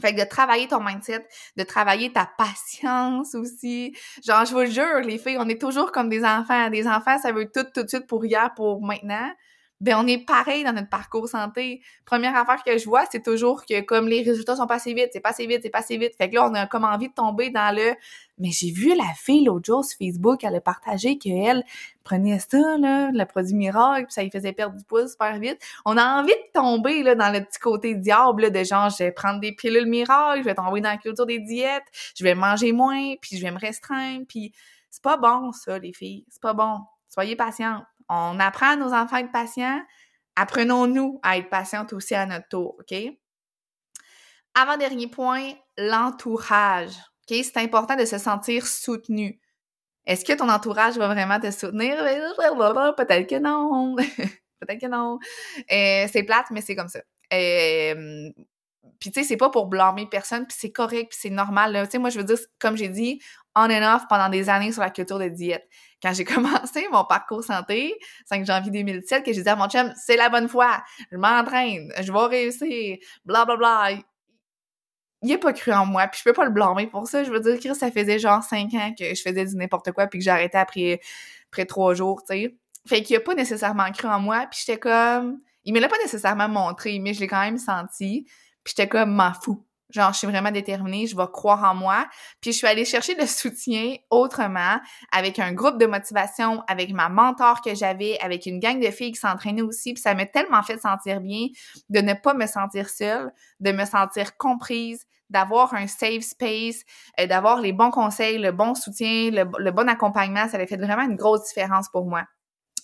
Fait 0.00 0.14
que 0.14 0.20
de 0.20 0.28
travailler 0.28 0.68
ton 0.68 0.82
mindset, 0.82 1.26
de 1.56 1.62
travailler 1.62 2.12
ta 2.12 2.28
patience 2.38 3.34
aussi. 3.34 3.96
Genre, 4.24 4.44
je 4.44 4.54
vous 4.54 4.66
jure, 4.66 5.00
les 5.00 5.18
filles, 5.18 5.38
on 5.38 5.48
est 5.48 5.60
toujours 5.60 5.92
comme 5.92 6.08
des 6.08 6.24
enfants. 6.24 6.70
Des 6.70 6.86
enfants, 6.86 7.18
ça 7.18 7.32
veut 7.32 7.50
tout, 7.52 7.64
tout 7.74 7.82
de 7.82 7.88
suite 7.88 8.06
pour 8.06 8.24
hier, 8.24 8.52
pour 8.54 8.82
maintenant 8.82 9.30
ben 9.80 9.96
on 9.98 10.06
est 10.06 10.18
pareil 10.18 10.64
dans 10.64 10.72
notre 10.72 10.88
parcours 10.88 11.28
santé. 11.28 11.80
Première 12.04 12.36
affaire 12.36 12.62
que 12.64 12.76
je 12.76 12.84
vois, 12.84 13.04
c'est 13.10 13.22
toujours 13.22 13.64
que 13.64 13.80
comme 13.80 14.08
les 14.08 14.22
résultats 14.22 14.56
sont 14.56 14.66
passés 14.66 14.92
vite, 14.92 15.10
c'est 15.12 15.20
passé 15.20 15.46
vite, 15.46 15.60
c'est 15.62 15.70
passé 15.70 15.96
vite. 15.96 16.14
Fait 16.16 16.28
que 16.28 16.34
là, 16.34 16.48
on 16.48 16.54
a 16.54 16.66
comme 16.66 16.84
envie 16.84 17.08
de 17.08 17.14
tomber 17.14 17.50
dans 17.50 17.74
le 17.74 17.94
mais 18.40 18.50
j'ai 18.52 18.72
vu 18.72 18.94
la 18.96 19.12
fille 19.16 19.44
l'autre 19.44 19.66
jour 19.66 19.84
sur 19.84 19.98
Facebook, 19.98 20.42
elle 20.44 20.56
a 20.56 20.60
partagé 20.60 21.18
qu'elle 21.18 21.62
prenait 22.04 22.38
ça, 22.38 22.58
là, 22.78 23.10
le 23.12 23.24
produit 23.26 23.54
miracle, 23.54 24.06
puis 24.06 24.14
ça 24.14 24.22
lui 24.22 24.30
faisait 24.30 24.52
perdre 24.52 24.76
du 24.76 24.84
poids 24.84 25.06
super 25.06 25.38
vite. 25.38 25.58
On 25.84 25.96
a 25.98 26.20
envie 26.20 26.32
de 26.32 26.52
tomber 26.52 27.02
là, 27.02 27.14
dans 27.14 27.30
le 27.30 27.44
petit 27.44 27.58
côté 27.58 27.94
diable 27.94 28.50
de 28.50 28.64
genre, 28.64 28.88
je 28.88 29.04
vais 29.04 29.12
prendre 29.12 29.40
des 29.40 29.52
pilules 29.52 29.86
miracle, 29.86 30.40
je 30.40 30.44
vais 30.44 30.54
tomber 30.54 30.80
dans 30.80 30.88
la 30.90 30.96
culture 30.96 31.26
des 31.26 31.38
diètes, 31.38 31.84
je 32.16 32.24
vais 32.24 32.34
manger 32.34 32.72
moins, 32.72 33.14
puis 33.20 33.36
je 33.36 33.42
vais 33.42 33.50
me 33.50 33.58
restreindre, 33.58 34.24
puis 34.26 34.52
c'est 34.90 35.02
pas 35.02 35.18
bon 35.18 35.52
ça, 35.52 35.78
les 35.78 35.92
filles. 35.92 36.24
C'est 36.30 36.42
pas 36.42 36.54
bon. 36.54 36.80
Soyez 37.08 37.36
patientes. 37.36 37.84
On 38.12 38.40
apprend 38.40 38.72
à 38.72 38.76
nos 38.76 38.92
enfants 38.92 39.16
à 39.16 39.20
être 39.20 39.30
patients. 39.30 39.80
Apprenons-nous 40.34 41.20
à 41.22 41.38
être 41.38 41.48
patientes 41.48 41.92
aussi 41.92 42.14
à 42.16 42.26
notre 42.26 42.48
tour, 42.48 42.76
OK? 42.80 42.98
Avant-dernier 44.54 45.06
point, 45.06 45.52
l'entourage. 45.78 46.92
C'est 47.28 47.58
important 47.58 47.94
de 47.94 48.04
se 48.04 48.18
sentir 48.18 48.66
soutenu. 48.66 49.40
Est-ce 50.04 50.24
que 50.24 50.32
ton 50.32 50.48
entourage 50.48 50.96
va 50.98 51.06
vraiment 51.06 51.38
te 51.38 51.52
soutenir? 51.52 51.96
Peut-être 52.96 53.28
que 53.28 53.38
non. 53.38 53.94
Peut-être 54.60 54.80
que 54.80 54.88
non. 54.88 55.20
Euh, 55.70 56.08
c'est 56.12 56.24
plate, 56.24 56.46
mais 56.50 56.62
c'est 56.62 56.74
comme 56.74 56.88
ça. 56.88 57.00
Puis 58.98 59.12
tu 59.12 59.20
sais, 59.20 59.26
c'est 59.26 59.36
pas 59.36 59.50
pour 59.50 59.66
blâmer 59.66 60.06
personne, 60.10 60.46
puis 60.46 60.56
c'est 60.58 60.72
correct, 60.72 61.10
puis 61.10 61.18
c'est 61.22 61.30
normal. 61.30 61.78
Tu 61.84 61.92
sais, 61.92 61.98
moi, 61.98 62.10
je 62.10 62.18
veux 62.18 62.24
dire, 62.24 62.38
comme 62.58 62.76
j'ai 62.76 62.88
dit, 62.88 63.20
on 63.54 63.70
and 63.70 63.94
off 63.94 64.02
pendant 64.08 64.28
des 64.28 64.48
années 64.48 64.72
sur 64.72 64.82
la 64.82 64.90
culture 64.90 65.18
de 65.18 65.28
diète. 65.28 65.66
Quand 66.02 66.12
j'ai 66.12 66.24
commencé 66.24 66.86
mon 66.90 67.04
parcours 67.04 67.44
santé, 67.44 67.94
5 68.26 68.44
janvier 68.44 68.70
2017, 68.70 69.24
que 69.24 69.32
j'ai 69.32 69.42
dit 69.42 69.48
à 69.48 69.56
mon 69.56 69.68
chum, 69.68 69.92
c'est 69.96 70.16
la 70.16 70.28
bonne 70.28 70.48
fois, 70.48 70.82
je 71.10 71.16
m'entraîne, 71.16 71.92
je 72.00 72.12
vais 72.12 72.26
réussir, 72.26 72.98
bla 73.24 73.44
bla 73.44 73.56
bla. 73.56 73.90
Il 75.22 75.32
a 75.34 75.38
pas 75.38 75.52
cru 75.52 75.72
en 75.72 75.84
moi, 75.84 76.06
puis 76.08 76.18
je 76.18 76.24
peux 76.24 76.32
pas 76.32 76.44
le 76.44 76.50
blâmer 76.50 76.86
pour 76.86 77.06
ça. 77.06 77.24
Je 77.24 77.30
veux 77.30 77.40
dire 77.40 77.60
que 77.60 77.74
ça 77.74 77.90
faisait 77.90 78.18
genre 78.18 78.42
5 78.42 78.72
ans 78.74 78.94
que 78.98 79.14
je 79.14 79.20
faisais 79.20 79.44
du 79.44 79.56
n'importe 79.56 79.92
quoi, 79.92 80.06
puis 80.06 80.18
que 80.18 80.24
j'arrêtais 80.24 80.58
après, 80.58 81.00
après 81.50 81.66
3 81.66 81.94
jours, 81.94 82.22
tu 82.22 82.34
sais. 82.34 82.56
Fait 82.88 83.02
qu'il 83.02 83.16
a 83.16 83.20
pas 83.20 83.34
nécessairement 83.34 83.90
cru 83.92 84.08
en 84.08 84.20
moi, 84.20 84.46
puis 84.50 84.62
j'étais 84.64 84.78
comme... 84.78 85.40
Il 85.64 85.74
me 85.74 85.80
l'a 85.80 85.88
pas 85.88 85.98
nécessairement 86.02 86.48
montré, 86.48 86.98
mais 87.00 87.12
je 87.12 87.20
l'ai 87.20 87.26
quand 87.26 87.42
même 87.42 87.58
senti. 87.58 88.24
Puis 88.64 88.74
j'étais 88.74 88.88
comme, 88.88 89.12
m'en 89.14 89.34
fous 89.34 89.62
Genre, 89.90 90.12
je 90.12 90.18
suis 90.18 90.26
vraiment 90.26 90.50
déterminée, 90.50 91.06
je 91.06 91.16
vais 91.16 91.26
croire 91.32 91.62
en 91.64 91.74
moi. 91.74 92.06
Puis 92.40 92.52
je 92.52 92.58
suis 92.58 92.66
allée 92.66 92.84
chercher 92.84 93.14
le 93.14 93.26
soutien 93.26 93.96
autrement, 94.10 94.78
avec 95.12 95.38
un 95.38 95.52
groupe 95.52 95.78
de 95.78 95.86
motivation, 95.86 96.62
avec 96.68 96.92
ma 96.92 97.08
mentor 97.08 97.60
que 97.60 97.74
j'avais, 97.74 98.18
avec 98.20 98.46
une 98.46 98.60
gang 98.60 98.80
de 98.80 98.90
filles 98.90 99.12
qui 99.12 99.20
s'entraînaient 99.20 99.62
aussi. 99.62 99.94
Puis 99.94 100.02
ça 100.02 100.14
m'a 100.14 100.26
tellement 100.26 100.62
fait 100.62 100.78
sentir 100.78 101.20
bien 101.20 101.46
de 101.88 102.00
ne 102.00 102.14
pas 102.14 102.34
me 102.34 102.46
sentir 102.46 102.88
seule, 102.88 103.32
de 103.60 103.72
me 103.72 103.84
sentir 103.84 104.36
comprise, 104.36 105.06
d'avoir 105.30 105.74
un 105.74 105.86
safe 105.86 106.22
space, 106.22 106.82
euh, 107.18 107.26
d'avoir 107.26 107.60
les 107.60 107.72
bons 107.72 107.90
conseils, 107.90 108.38
le 108.38 108.52
bon 108.52 108.74
soutien, 108.74 109.30
le, 109.30 109.70
bon 109.70 109.88
accompagnement. 109.88 110.48
Ça 110.48 110.58
a 110.58 110.66
fait 110.66 110.76
vraiment 110.76 111.02
une 111.02 111.16
grosse 111.16 111.46
différence 111.48 111.88
pour 111.88 112.06
moi. 112.06 112.24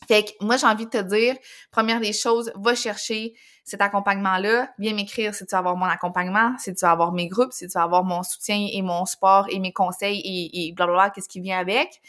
Fait 0.09 0.25
que 0.25 0.45
moi, 0.45 0.57
j'ai 0.57 0.67
envie 0.67 0.87
de 0.87 0.91
te 0.91 1.03
dire, 1.03 1.37
première 1.71 2.01
des 2.01 2.13
choses, 2.13 2.53
va 2.57 2.75
chercher 2.75 3.35
cet 3.65 3.81
accompagnement-là, 3.81 4.71
viens 4.79 4.95
m'écrire 4.95 5.35
si 5.35 5.45
tu 5.45 5.51
vas 5.53 5.59
avoir 5.59 5.77
mon 5.77 5.87
accompagnement, 5.87 6.55
si 6.59 6.73
tu 6.73 6.81
vas 6.81 6.93
avoir 6.93 7.13
mes 7.13 7.27
groupes, 7.27 7.53
si 7.53 7.67
tu 7.67 7.73
vas 7.73 7.83
avoir 7.83 8.05
mon 8.05 8.23
soutien 8.23 8.69
et 8.73 8.83
mon 8.83 9.05
sport 9.07 9.47
et 9.51 9.59
mes 9.59 9.73
conseils 9.73 10.21
et, 10.25 10.69
et 10.69 10.73
blablabla, 10.73 11.11
qu'est-ce 11.11 11.29
qui 11.29 11.41
vient 11.41 11.59
avec. 11.59 12.01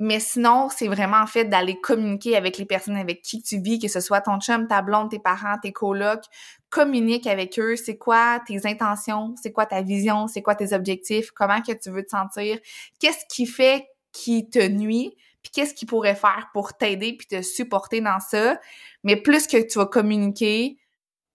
Mais 0.00 0.18
sinon, 0.18 0.68
c'est 0.74 0.88
vraiment 0.88 1.18
en 1.18 1.26
fait 1.26 1.44
d'aller 1.44 1.80
communiquer 1.80 2.36
avec 2.36 2.58
les 2.58 2.64
personnes 2.64 2.96
avec 2.96 3.22
qui 3.22 3.42
tu 3.42 3.60
vis, 3.60 3.78
que 3.78 3.86
ce 3.86 4.00
soit 4.00 4.20
ton 4.22 4.40
chum, 4.40 4.66
ta 4.66 4.82
blonde, 4.82 5.10
tes 5.10 5.20
parents, 5.20 5.56
tes 5.62 5.72
colocs. 5.72 6.24
Communique 6.68 7.28
avec 7.28 7.58
eux. 7.60 7.76
C'est 7.76 7.96
quoi 7.96 8.40
tes 8.44 8.66
intentions? 8.66 9.34
C'est 9.40 9.52
quoi 9.52 9.66
ta 9.66 9.82
vision? 9.82 10.26
C'est 10.26 10.42
quoi 10.42 10.56
tes 10.56 10.74
objectifs? 10.74 11.30
Comment 11.30 11.62
que 11.62 11.72
tu 11.72 11.90
veux 11.90 12.02
te 12.02 12.10
sentir? 12.10 12.58
Qu'est-ce 12.98 13.24
qui 13.30 13.46
fait 13.46 13.86
qui 14.12 14.50
te 14.50 14.66
nuit? 14.66 15.14
Puis 15.44 15.52
qu'est-ce 15.52 15.74
qu'il 15.74 15.86
pourrait 15.86 16.16
faire 16.16 16.48
pour 16.52 16.72
t'aider 16.74 17.12
puis 17.16 17.28
te 17.28 17.42
supporter 17.42 18.00
dans 18.00 18.18
ça. 18.18 18.58
Mais 19.04 19.14
plus 19.14 19.46
que 19.46 19.58
tu 19.64 19.78
vas 19.78 19.86
communiquer, 19.86 20.78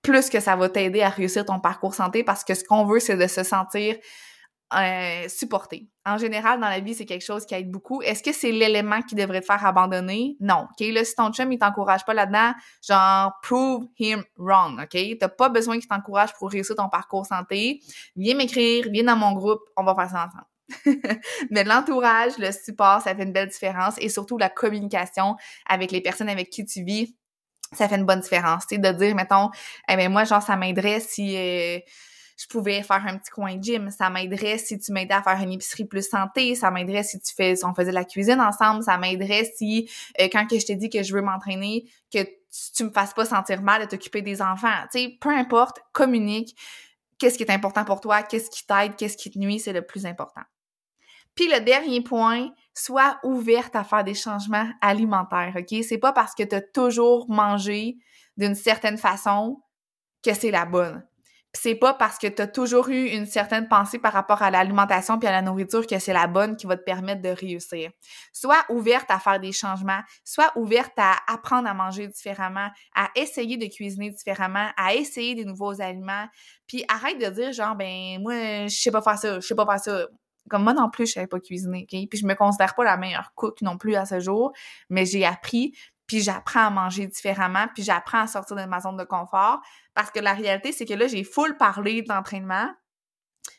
plus 0.01 0.29
que 0.29 0.39
ça 0.39 0.55
va 0.55 0.67
t'aider 0.67 1.01
à 1.01 1.09
réussir 1.09 1.45
ton 1.45 1.59
parcours 1.59 1.93
santé 1.93 2.23
parce 2.23 2.43
que 2.43 2.55
ce 2.55 2.63
qu'on 2.63 2.85
veut, 2.85 2.99
c'est 2.99 3.15
de 3.15 3.27
se 3.27 3.43
sentir 3.43 3.95
euh, 4.73 5.27
supporté. 5.27 5.89
En 6.05 6.17
général, 6.17 6.59
dans 6.59 6.69
la 6.69 6.79
vie, 6.79 6.95
c'est 6.95 7.05
quelque 7.05 7.25
chose 7.25 7.45
qui 7.45 7.53
aide 7.53 7.69
beaucoup. 7.71 8.01
Est-ce 8.01 8.23
que 8.23 8.31
c'est 8.31 8.51
l'élément 8.51 9.01
qui 9.01 9.15
devrait 9.15 9.41
te 9.41 9.45
faire 9.45 9.63
abandonner? 9.63 10.37
Non. 10.39 10.67
OK? 10.71 10.87
Là, 10.91 11.03
si 11.03 11.15
ton 11.15 11.31
chum, 11.31 11.51
il 11.51 11.59
t'encourage 11.59 12.05
pas 12.05 12.13
là-dedans, 12.13 12.53
genre, 12.87 13.33
prove 13.43 13.85
him 13.99 14.23
wrong. 14.37 14.81
OK? 14.81 15.17
T'as 15.19 15.29
pas 15.29 15.49
besoin 15.49 15.79
qu'il 15.79 15.87
t'encourage 15.87 16.33
pour 16.33 16.49
réussir 16.49 16.75
ton 16.75 16.89
parcours 16.89 17.25
santé. 17.25 17.79
Viens 18.15 18.35
m'écrire, 18.35 18.85
viens 18.91 19.03
dans 19.03 19.15
mon 19.15 19.33
groupe, 19.33 19.61
on 19.75 19.83
va 19.83 19.93
faire 19.93 20.09
ça 20.09 20.27
ensemble. 20.27 20.45
Mais 21.49 21.63
l'entourage, 21.63 22.37
le 22.37 22.51
support, 22.51 23.01
ça 23.01 23.15
fait 23.15 23.23
une 23.23 23.33
belle 23.33 23.49
différence 23.49 23.95
et 23.99 24.09
surtout 24.09 24.37
la 24.37 24.49
communication 24.49 25.35
avec 25.67 25.91
les 25.91 26.01
personnes 26.01 26.29
avec 26.29 26.49
qui 26.49 26.65
tu 26.65 26.83
vis, 26.83 27.15
ça 27.73 27.87
fait 27.87 27.95
une 27.95 28.05
bonne 28.05 28.21
différence. 28.21 28.65
Tu 28.67 28.75
sais, 28.75 28.81
de 28.81 28.91
dire, 28.97 29.15
mettons, 29.15 29.49
eh 29.89 29.95
ben 29.95 30.11
moi, 30.11 30.23
genre, 30.23 30.41
ça 30.41 30.55
m'aiderait 30.55 30.99
si 30.99 31.35
euh, 31.37 31.79
je 32.39 32.47
pouvais 32.47 32.81
faire 32.83 33.03
un 33.05 33.17
petit 33.17 33.31
coin 33.31 33.55
de 33.55 33.63
gym, 33.63 33.91
ça 33.91 34.09
m'aiderait 34.09 34.57
si 34.57 34.79
tu 34.79 34.91
m'aidais 34.91 35.13
à 35.13 35.21
faire 35.21 35.39
une 35.41 35.51
épicerie 35.51 35.85
plus 35.85 36.07
santé, 36.07 36.55
ça 36.55 36.71
m'aiderait 36.71 37.03
si 37.03 37.19
tu 37.19 37.33
fais, 37.35 37.53
on 37.65 37.73
faisait 37.73 37.91
la 37.91 38.05
cuisine 38.05 38.39
ensemble, 38.39 38.83
ça 38.83 38.97
m'aiderait 38.97 39.51
si, 39.55 39.89
euh, 40.19 40.29
quand 40.31 40.47
que 40.47 40.57
je 40.57 40.65
t'ai 40.65 40.75
dit 40.75 40.89
que 40.89 41.03
je 41.03 41.13
veux 41.13 41.21
m'entraîner, 41.21 41.85
que 42.13 42.19
tu, 42.75 42.83
me 42.83 42.91
fasses 42.91 43.13
pas 43.13 43.25
sentir 43.25 43.61
mal 43.61 43.81
de 43.81 43.87
t'occuper 43.87 44.21
des 44.21 44.41
enfants. 44.41 44.73
Tu 44.91 44.99
sais, 44.99 45.17
peu 45.19 45.29
importe, 45.29 45.79
communique. 45.91 46.55
Qu'est-ce 47.19 47.37
qui 47.37 47.43
est 47.43 47.51
important 47.51 47.83
pour 47.85 47.99
toi? 48.01 48.23
Qu'est-ce 48.23 48.49
qui 48.49 48.65
t'aide? 48.65 48.95
Qu'est-ce 48.95 49.17
qui 49.17 49.29
te 49.29 49.37
nuit? 49.37 49.59
C'est 49.59 49.73
le 49.73 49.85
plus 49.85 50.05
important. 50.05 50.41
Puis 51.35 51.47
le 51.47 51.61
dernier 51.61 52.01
point, 52.01 52.49
sois 52.73 53.19
ouverte 53.23 53.75
à 53.75 53.83
faire 53.83 54.03
des 54.03 54.13
changements 54.13 54.69
alimentaires, 54.81 55.53
OK? 55.57 55.83
C'est 55.83 55.97
pas 55.97 56.13
parce 56.13 56.35
que 56.35 56.43
tu 56.43 56.55
as 56.55 56.61
toujours 56.61 57.29
mangé 57.29 57.97
d'une 58.37 58.55
certaine 58.55 58.97
façon 58.97 59.61
que 60.23 60.33
c'est 60.33 60.51
la 60.51 60.65
bonne. 60.65 61.03
Puis 61.51 61.61
c'est 61.63 61.75
pas 61.75 61.95
parce 61.95 62.19
que 62.19 62.27
tu 62.27 62.41
as 62.43 62.47
toujours 62.47 62.89
eu 62.89 63.07
une 63.07 63.25
certaine 63.25 63.67
pensée 63.67 63.97
par 63.97 64.13
rapport 64.13 64.43
à 64.43 64.51
l'alimentation 64.51 65.17
puis 65.17 65.27
à 65.27 65.31
la 65.31 65.41
nourriture 65.41 65.87
que 65.87 65.97
c'est 65.97 66.13
la 66.13 66.27
bonne 66.27 66.55
qui 66.55 66.67
va 66.67 66.77
te 66.77 66.83
permettre 66.83 67.23
de 67.23 67.29
réussir. 67.29 67.89
Sois 68.31 68.63
ouverte 68.69 69.09
à 69.09 69.19
faire 69.19 69.39
des 69.39 69.51
changements, 69.51 70.01
sois 70.23 70.51
ouverte 70.55 70.93
à 70.97 71.15
apprendre 71.27 71.67
à 71.67 71.73
manger 71.73 72.07
différemment, 72.07 72.69
à 72.95 73.09
essayer 73.15 73.57
de 73.57 73.65
cuisiner 73.65 74.11
différemment, 74.11 74.69
à 74.77 74.93
essayer 74.93 75.33
des 75.33 75.45
nouveaux 75.45 75.81
aliments, 75.81 76.27
puis 76.67 76.85
arrête 76.87 77.17
de 77.17 77.29
dire 77.29 77.51
genre 77.51 77.75
ben 77.75 78.21
moi 78.21 78.67
je 78.67 78.75
sais 78.75 78.91
pas 78.91 79.01
faire 79.01 79.17
ça, 79.17 79.39
je 79.39 79.47
sais 79.47 79.55
pas 79.55 79.65
faire 79.65 79.79
ça. 79.79 80.07
Comme 80.49 80.63
moi 80.63 80.73
non 80.73 80.89
plus, 80.89 81.07
je 81.07 81.13
savais 81.13 81.27
pas 81.27 81.39
cuisiner? 81.39 81.85
Puis 81.87 82.19
je 82.19 82.25
me 82.25 82.33
considère 82.33 82.75
pas 82.75 82.83
la 82.83 82.97
meilleure 82.97 83.33
cook 83.35 83.61
non 83.61 83.77
plus 83.77 83.95
à 83.95 84.05
ce 84.05 84.19
jour, 84.19 84.51
mais 84.89 85.05
j'ai 85.05 85.25
appris, 85.25 85.73
puis 86.07 86.21
j'apprends 86.21 86.65
à 86.65 86.69
manger 86.69 87.07
différemment, 87.07 87.67
puis 87.73 87.83
j'apprends 87.83 88.21
à 88.21 88.27
sortir 88.27 88.55
de 88.55 88.65
ma 88.65 88.79
zone 88.81 88.97
de 88.97 89.03
confort. 89.03 89.61
Parce 89.93 90.11
que 90.11 90.19
la 90.19 90.33
réalité, 90.33 90.71
c'est 90.71 90.85
que 90.85 90.93
là, 90.93 91.07
j'ai 91.07 91.23
full 91.23 91.55
parlé 91.57 92.01
d'entraînement, 92.01 92.69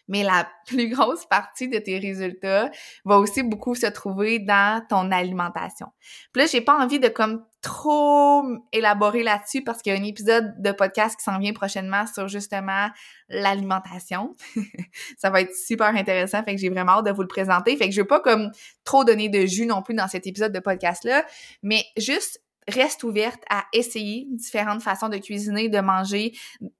mais 0.08 0.22
la 0.22 0.48
plus 0.66 0.88
grosse 0.88 1.26
partie 1.26 1.68
de 1.68 1.78
tes 1.78 1.98
résultats 1.98 2.70
va 3.04 3.18
aussi 3.18 3.42
beaucoup 3.42 3.74
se 3.74 3.86
trouver 3.86 4.38
dans 4.38 4.84
ton 4.88 5.10
alimentation. 5.10 5.88
Puis 6.32 6.42
là, 6.42 6.48
j'ai 6.50 6.60
pas 6.60 6.78
envie 6.78 7.00
de 7.00 7.08
comme 7.08 7.44
trop 7.62 8.42
élaborer 8.72 9.22
là-dessus 9.22 9.62
parce 9.62 9.82
qu'il 9.82 9.92
y 9.92 9.96
a 9.96 9.98
un 9.98 10.04
épisode 10.04 10.54
de 10.62 10.72
podcast 10.72 11.18
qui 11.18 11.24
s'en 11.24 11.38
vient 11.38 11.52
prochainement 11.52 12.06
sur 12.06 12.26
justement 12.26 12.88
l'alimentation. 13.28 14.34
ça 15.18 15.30
va 15.30 15.42
être 15.42 15.54
super 15.54 15.88
intéressant, 15.88 16.42
fait 16.42 16.54
que 16.54 16.60
j'ai 16.60 16.70
vraiment 16.70 16.92
hâte 16.92 17.06
de 17.06 17.12
vous 17.12 17.22
le 17.22 17.28
présenter. 17.28 17.76
Fait 17.76 17.88
que 17.88 17.94
je 17.94 18.00
veux 18.00 18.06
pas 18.06 18.20
comme 18.20 18.50
trop 18.84 19.04
donner 19.04 19.28
de 19.28 19.46
jus 19.46 19.66
non 19.66 19.82
plus 19.82 19.94
dans 19.94 20.08
cet 20.08 20.26
épisode 20.26 20.52
de 20.52 20.60
podcast-là, 20.60 21.24
mais 21.62 21.84
juste 21.96 22.40
reste 22.68 23.04
ouverte 23.04 23.42
à 23.50 23.64
essayer 23.72 24.26
différentes 24.30 24.82
façons 24.82 25.08
de 25.08 25.18
cuisiner, 25.18 25.68
de 25.68 25.80
manger, 25.80 26.32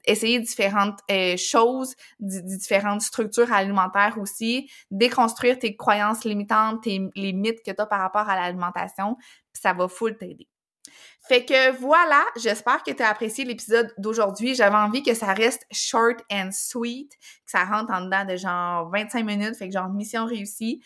essayer 0.04 0.38
différentes 0.40 0.98
euh, 1.10 1.36
choses, 1.36 1.94
différentes 2.18 3.02
structures 3.02 3.52
alimentaires 3.52 4.16
aussi, 4.18 4.70
déconstruire 4.90 5.58
tes 5.58 5.76
croyances 5.76 6.24
limitantes, 6.24 6.82
tes, 6.82 7.00
les 7.14 7.32
mythes 7.32 7.62
que 7.64 7.70
tu 7.72 7.80
as 7.80 7.86
par 7.86 8.00
rapport 8.00 8.28
à 8.28 8.36
l'alimentation, 8.36 9.16
ça 9.52 9.72
va 9.72 9.88
full 9.88 10.16
t'aider. 10.16 10.48
Fait 11.28 11.44
que 11.44 11.76
voilà, 11.76 12.24
j'espère 12.36 12.82
que 12.82 12.90
tu 12.90 13.02
as 13.02 13.08
apprécié 13.08 13.44
l'épisode 13.44 13.92
d'aujourd'hui. 13.98 14.54
J'avais 14.54 14.76
envie 14.76 15.02
que 15.02 15.14
ça 15.14 15.32
reste 15.34 15.64
short 15.70 16.18
and 16.32 16.50
sweet, 16.52 17.12
que 17.12 17.50
ça 17.50 17.64
rentre 17.64 17.92
en 17.92 18.00
dedans 18.00 18.24
de 18.24 18.36
genre 18.36 18.90
25 18.90 19.24
minutes, 19.24 19.56
fait 19.56 19.68
que 19.68 19.74
genre 19.74 19.90
mission 19.90 20.24
réussie. 20.24 20.82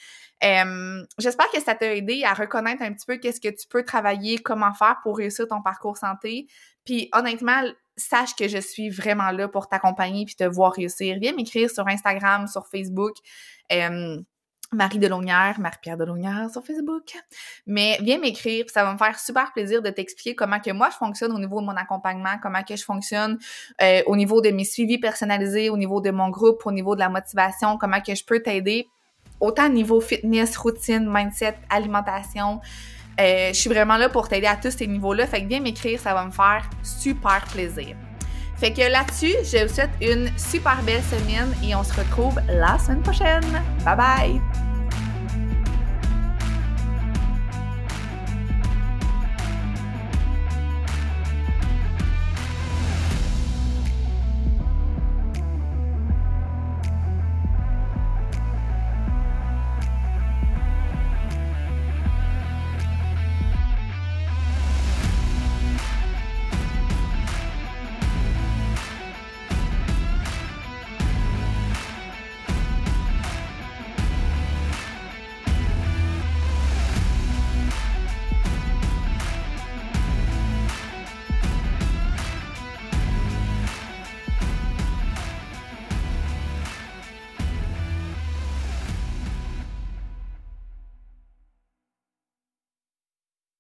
j'espère 1.19 1.51
que 1.53 1.61
ça 1.61 1.75
t'a 1.75 1.95
aidé 1.95 2.25
à 2.25 2.35
reconnaître 2.35 2.83
un 2.83 2.93
petit 2.93 3.07
peu 3.07 3.17
qu'est-ce 3.17 3.41
que 3.41 3.49
tu 3.49 3.69
peux 3.69 3.85
travailler, 3.85 4.39
comment 4.39 4.75
faire 4.75 4.97
pour 5.03 5.19
réussir 5.19 5.47
ton 5.47 5.63
parcours 5.63 5.97
santé. 5.97 6.47
Puis 6.85 7.09
honnêtement, 7.13 7.63
sache 7.97 8.35
que 8.35 8.49
je 8.49 8.59
suis 8.59 8.91
vraiment 8.91 9.31
là 9.31 9.49
pour 9.49 9.69
t'accompagner 9.69 10.25
puis 10.25 10.35
te 10.35 10.45
voir 10.45 10.73
réussir. 10.73 11.17
Viens 11.21 11.33
m'écrire 11.33 11.71
sur 11.71 11.87
Instagram, 11.87 12.49
sur 12.49 12.67
Facebook. 12.67 13.15
Marie 14.75 14.99
Delongnière, 14.99 15.59
Marie-Pierre 15.59 15.97
Delongnière 15.97 16.51
sur 16.51 16.65
Facebook. 16.65 17.15
Mais 17.67 17.99
viens 18.03 18.19
m'écrire, 18.19 18.67
ça 18.69 18.85
va 18.85 18.93
me 18.93 18.99
faire 18.99 19.19
super 19.19 19.53
plaisir 19.53 19.83
de 19.83 19.91
t'expliquer 19.91 20.35
comment 20.35 20.61
que 20.61 20.71
moi 20.71 20.91
je 20.91 20.97
fonctionne 20.97 21.33
au 21.33 21.39
niveau 21.39 21.61
de 21.61 21.67
mon 21.67 21.77
accompagnement, 21.77 22.37
comment 22.43 22.63
que 22.63 22.77
je 22.77 22.85
fonctionne 22.85 23.39
euh, 23.83 24.03
au 24.07 24.17
niveau 24.17 24.41
de 24.41 24.51
mes 24.51 24.65
suivis 24.65 24.99
personnalisés, 24.99 25.71
au 25.71 25.77
niveau 25.77 26.01
de 26.01 26.11
mon 26.11 26.29
groupe, 26.29 26.67
au 26.67 26.73
niveau 26.73 26.95
de 26.95 27.01
la 27.01 27.09
motivation, 27.09 27.79
comment 27.79 28.01
que 28.01 28.15
je 28.15 28.25
peux 28.25 28.41
t'aider, 28.41 28.89
autant 29.41 29.67
au 29.67 29.73
niveau 29.73 30.01
fitness, 30.01 30.57
routine, 30.57 31.07
mindset, 31.09 31.57
alimentation. 31.71 32.61
Euh, 33.21 33.49
je 33.49 33.55
suis 33.55 33.71
vraiment 33.71 33.97
là 33.97 34.09
pour 34.09 34.29
t'aider 34.29 34.47
à 34.47 34.57
tous 34.57 34.71
ces 34.71 34.87
niveaux-là. 34.87 35.27
Fait 35.27 35.43
que 35.43 35.49
viens 35.49 35.61
m'écrire, 35.61 36.01
ça 36.01 36.15
va 36.15 36.25
me 36.25 36.33
faire 36.33 36.69
super 36.83 37.45
plaisir. 37.53 37.95
Fait 38.65 38.73
que 38.73 38.91
là-dessus, 38.91 39.35
je 39.45 39.67
vous 39.67 39.75
souhaite 39.75 39.91
une 40.01 40.31
super 40.39 40.83
belle 40.85 41.03
semaine 41.03 41.55
et 41.63 41.75
on 41.75 41.85
se 41.85 41.93
retrouve 41.93 42.41
la 42.49 42.79
semaine 42.79 43.03
prochaine. 43.03 43.45
Bye 43.85 43.95
bye! 43.95 44.74